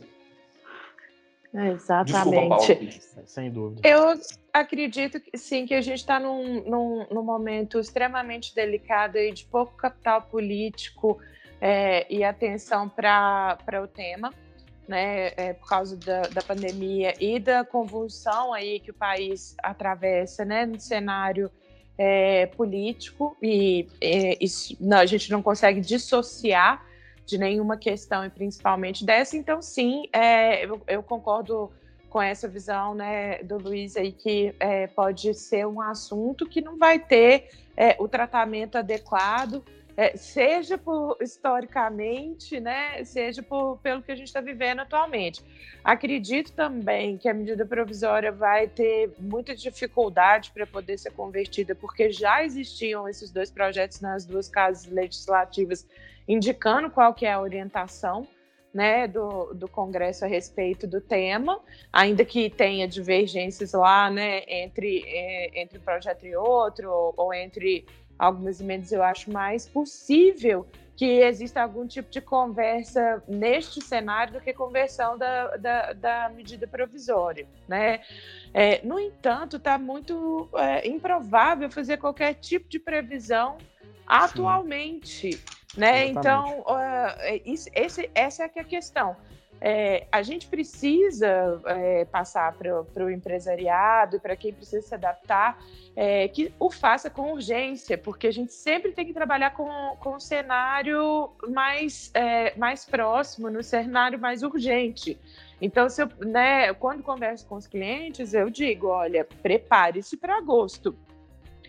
[1.52, 2.74] Exatamente.
[2.74, 3.88] Desculpa, Sem dúvida.
[3.88, 4.14] Eu
[4.52, 9.44] acredito que sim, que a gente está num, num, num, momento extremamente delicado e de
[9.46, 11.18] pouco capital político
[11.60, 14.32] é, e atenção para o tema,
[14.88, 20.44] né, é, por causa da, da pandemia e da convulsão aí que o país atravessa,
[20.44, 21.50] né, no cenário
[21.96, 26.84] é, político e, e isso, não, a gente não consegue dissociar
[27.26, 29.36] de nenhuma questão, e principalmente dessa.
[29.36, 31.70] Então, sim, é, eu, eu, concordo
[32.08, 36.76] com essa visão né, do Luiz aí, que é, pode ser um assunto que não
[36.76, 39.62] vai ter é, o tratamento adequado
[40.00, 45.44] é, seja por historicamente, né, seja por, pelo que a gente está vivendo atualmente.
[45.84, 52.10] Acredito também que a medida provisória vai ter muita dificuldade para poder ser convertida, porque
[52.10, 55.86] já existiam esses dois projetos nas duas casas legislativas
[56.26, 58.26] indicando qual que é a orientação
[58.72, 61.60] né, do, do Congresso a respeito do tema,
[61.92, 67.34] ainda que tenha divergências lá, né, entre, é, entre um projeto e outro, ou, ou
[67.34, 67.84] entre
[68.20, 74.40] algumas emendas, eu acho mais possível que exista algum tipo de conversa neste cenário do
[74.40, 78.00] que conversão da, da, da medida provisória, né?
[78.52, 83.56] É, no entanto, está muito é, improvável fazer qualquer tipo de previsão
[84.06, 85.32] atualmente.
[85.32, 85.40] Sim.
[85.76, 86.08] Né?
[86.08, 87.70] Então, uh, esse,
[88.14, 89.16] essa é, é a questão.
[89.60, 95.62] É, a gente precisa é, passar para o empresariado e para quem precisa se adaptar
[95.94, 99.68] é, que o faça com urgência, porque a gente sempre tem que trabalhar com,
[100.00, 105.18] com um cenário mais, é, mais próximo, no cenário mais urgente.
[105.60, 110.96] Então, se eu, né, quando converso com os clientes, eu digo: olha, prepare-se para agosto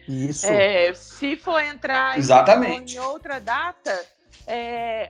[0.08, 0.48] isso.
[0.48, 2.96] É, se for entrar Exatamente.
[2.96, 3.98] em outra data,
[4.48, 5.10] é,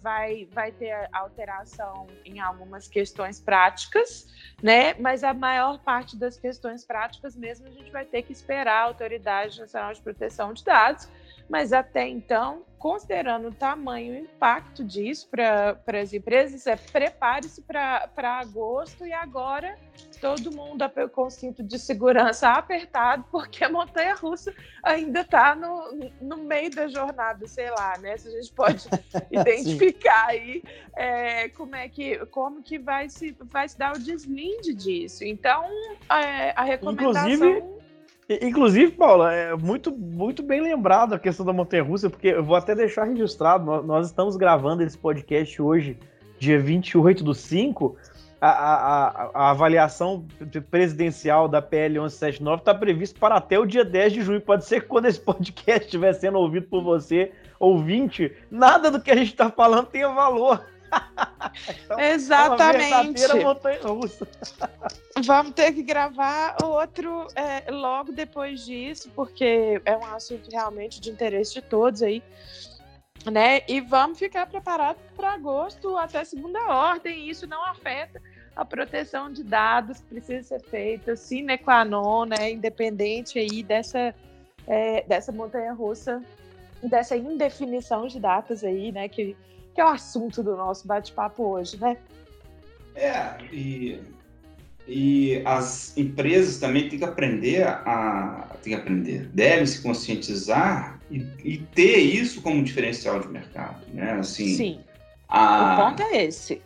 [0.00, 4.26] vai, vai ter alteração em algumas questões práticas,
[4.62, 4.94] né?
[4.94, 8.84] Mas a maior parte das questões práticas mesmo a gente vai ter que esperar a
[8.84, 11.08] Autoridade Nacional de Proteção de Dados.
[11.48, 17.62] Mas até então, considerando o tamanho e o impacto disso para as empresas, é prepare-se
[17.62, 19.78] para agosto e agora
[20.20, 26.10] todo mundo com o cinto de segurança apertado, porque a montanha russa ainda está no,
[26.20, 28.16] no meio da jornada, sei lá, né?
[28.16, 28.88] Se a gente pode
[29.30, 30.62] identificar aí
[30.96, 35.24] é, como é que como que vai se, vai se dar o deslinde disso.
[35.24, 35.64] Então,
[36.10, 37.32] é, a recomendação.
[37.32, 37.81] Inclusive...
[38.40, 42.56] Inclusive, Paula, é muito, muito bem lembrado a questão da montanha russa, porque eu vou
[42.56, 45.98] até deixar registrado, nós, estamos gravando esse podcast hoje,
[46.38, 47.96] dia 28 do 5,
[48.40, 50.26] a, a, a, avaliação
[50.68, 54.40] presidencial da PL 1179 está prevista para até o dia 10 de junho.
[54.40, 57.30] Pode ser que quando esse podcast estiver sendo ouvido por você,
[57.60, 60.60] ouvinte, nada do que a gente está falando tenha valor.
[61.84, 63.22] Então, Exatamente.
[65.24, 71.10] Vamos ter que gravar outro é, logo depois disso, porque é um assunto realmente de
[71.10, 72.22] interesse de todos aí
[73.30, 73.60] né?
[73.68, 77.28] E vamos ficar preparados para agosto até segunda ordem.
[77.28, 78.20] Isso não afeta
[78.56, 82.50] a proteção de dados que precisa ser feita sine qua non, né?
[82.50, 84.14] Independente aí dessa
[84.66, 86.22] é, dessa montanha russa,
[86.82, 89.08] dessa indefinição de datas aí, né?
[89.08, 89.36] Que,
[89.74, 91.96] que é o assunto do nosso bate-papo hoje, né?
[92.94, 94.00] É, e,
[94.86, 98.48] e as empresas também têm que aprender a.
[98.62, 104.12] Tem que aprender, devem se conscientizar e, e, ter isso como diferencial de mercado, né?
[104.12, 104.80] Assim, Sim.
[105.28, 106.62] A, o ponto é esse.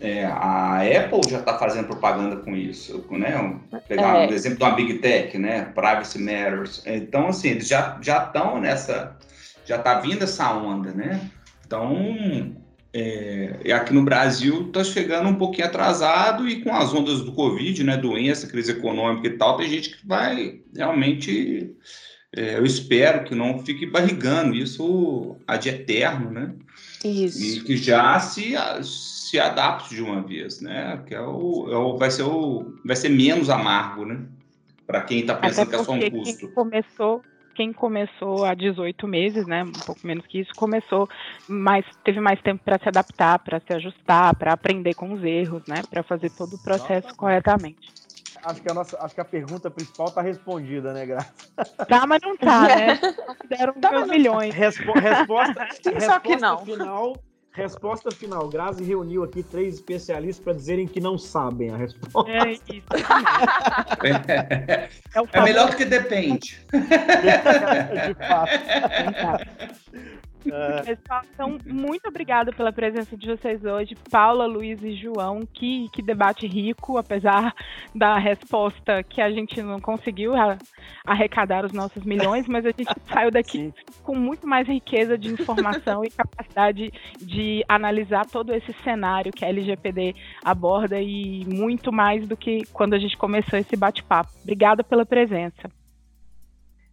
[0.00, 3.58] É, a Apple já está fazendo propaganda com isso, né?
[3.70, 4.26] Vou pegar é.
[4.26, 5.72] um exemplo de uma Big Tech, né?
[5.74, 6.82] Privacy Matters.
[6.84, 9.16] Então, assim, eles já já estão nessa,
[9.64, 11.30] já está vindo essa onda, né?
[11.66, 12.56] Então,
[12.92, 17.82] é, aqui no Brasil está chegando um pouquinho atrasado e com as ondas do Covid,
[17.82, 17.96] né?
[17.96, 21.74] Doença, crise econômica e tal, tem gente que vai realmente
[22.36, 26.54] é, eu espero que não fique barrigando isso de eterno, né?
[27.02, 27.42] Isso.
[27.42, 31.02] E que já se, se adapte de uma vez, né?
[31.06, 34.20] Que é o, é o, vai, ser o, vai ser menos amargo, né?
[34.86, 36.38] Para quem está pensando que é só um custo.
[36.38, 37.22] Quem começou,
[37.56, 39.64] quem começou há 18 meses, né?
[39.64, 41.08] Um pouco menos que isso, começou,
[41.48, 45.66] mas teve mais tempo para se adaptar, para se ajustar, para aprender com os erros,
[45.66, 45.82] né?
[45.88, 47.96] Para fazer todo o processo corretamente
[48.42, 51.34] acho que a nossa, acho que a pergunta principal tá respondida, né, Graça?
[51.88, 52.98] Tá, mas não tá, né?
[53.48, 54.54] Deram tá, meus milhões.
[54.54, 55.66] Respo resposta,
[56.04, 56.64] Só que não.
[56.64, 57.16] final.
[57.56, 58.48] Resposta final.
[58.48, 62.30] Grazi reuniu aqui três especialistas para dizerem que não sabem a resposta.
[62.30, 62.62] É isso.
[64.04, 64.88] é,
[65.32, 66.60] é melhor do que depende.
[66.70, 68.52] De fato.
[70.52, 70.82] É.
[70.82, 73.94] Pessoal, então, muito obrigada pela presença de vocês hoje.
[74.10, 77.54] Paula, Luiz e João, que, que debate rico, apesar
[77.94, 80.32] da resposta que a gente não conseguiu
[81.04, 83.74] arrecadar os nossos milhões, mas a gente saiu daqui Sim.
[84.02, 89.48] com muito mais riqueza de informação e capacidade de analisar todo esse cenário que a
[89.48, 94.30] LGPD aborda e muito mais do que quando a gente começou esse bate-papo.
[94.42, 95.70] Obrigada pela presença.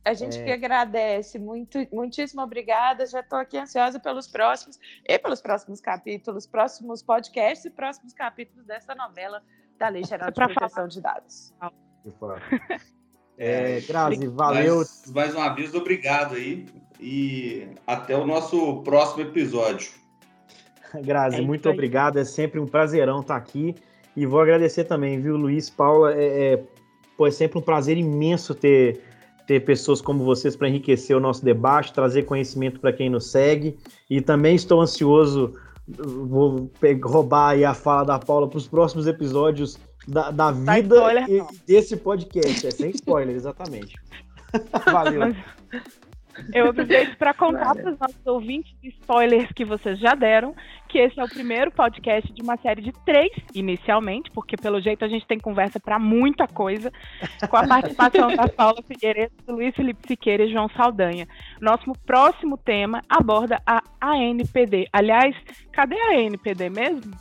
[0.05, 0.43] A gente é.
[0.43, 3.05] que agradece, muito, muitíssimo obrigada.
[3.05, 4.77] Já estou aqui ansiosa pelos próximos
[5.07, 9.41] e pelos próximos capítulos, próximos podcasts e próximos capítulos dessa novela
[9.79, 10.87] da Lei Geral de Proteção falar.
[10.87, 11.53] de Dados.
[13.37, 14.77] É, Grazi, valeu.
[14.77, 16.65] Mais, mais uma vez, obrigado aí.
[16.99, 19.91] E até o nosso próximo episódio.
[21.03, 21.73] Grazi, é muito aí.
[21.73, 22.19] obrigado.
[22.19, 23.75] É sempre um prazerão estar aqui.
[24.15, 26.13] E vou agradecer também, viu, Luiz, Paula.
[26.13, 26.63] É, é,
[27.17, 29.01] pô, é sempre um prazer imenso ter,
[29.47, 33.77] ter pessoas como vocês para enriquecer o nosso debate, trazer conhecimento para quem nos segue.
[34.09, 35.53] E também estou ansioso,
[35.87, 36.71] vou
[37.03, 39.77] roubar aí a fala da Paula para os próximos episódios
[40.07, 42.67] da, da vida spoiler, e, desse podcast.
[42.67, 43.95] É sem spoiler, exatamente.
[44.91, 45.33] Valeu.
[46.53, 50.55] Eu aproveito para contar para os nossos ouvintes spoilers que vocês já deram,
[50.89, 55.05] que esse é o primeiro podcast de uma série de três, inicialmente, porque pelo jeito
[55.05, 56.91] a gente tem conversa para muita coisa,
[57.49, 61.27] com a participação da Paula Figueiredo, do Luiz Felipe Siqueira e João Saldanha.
[61.61, 64.87] Nosso próximo tema aborda a ANPD.
[64.91, 65.35] Aliás,
[65.71, 67.11] cadê a ANPD mesmo?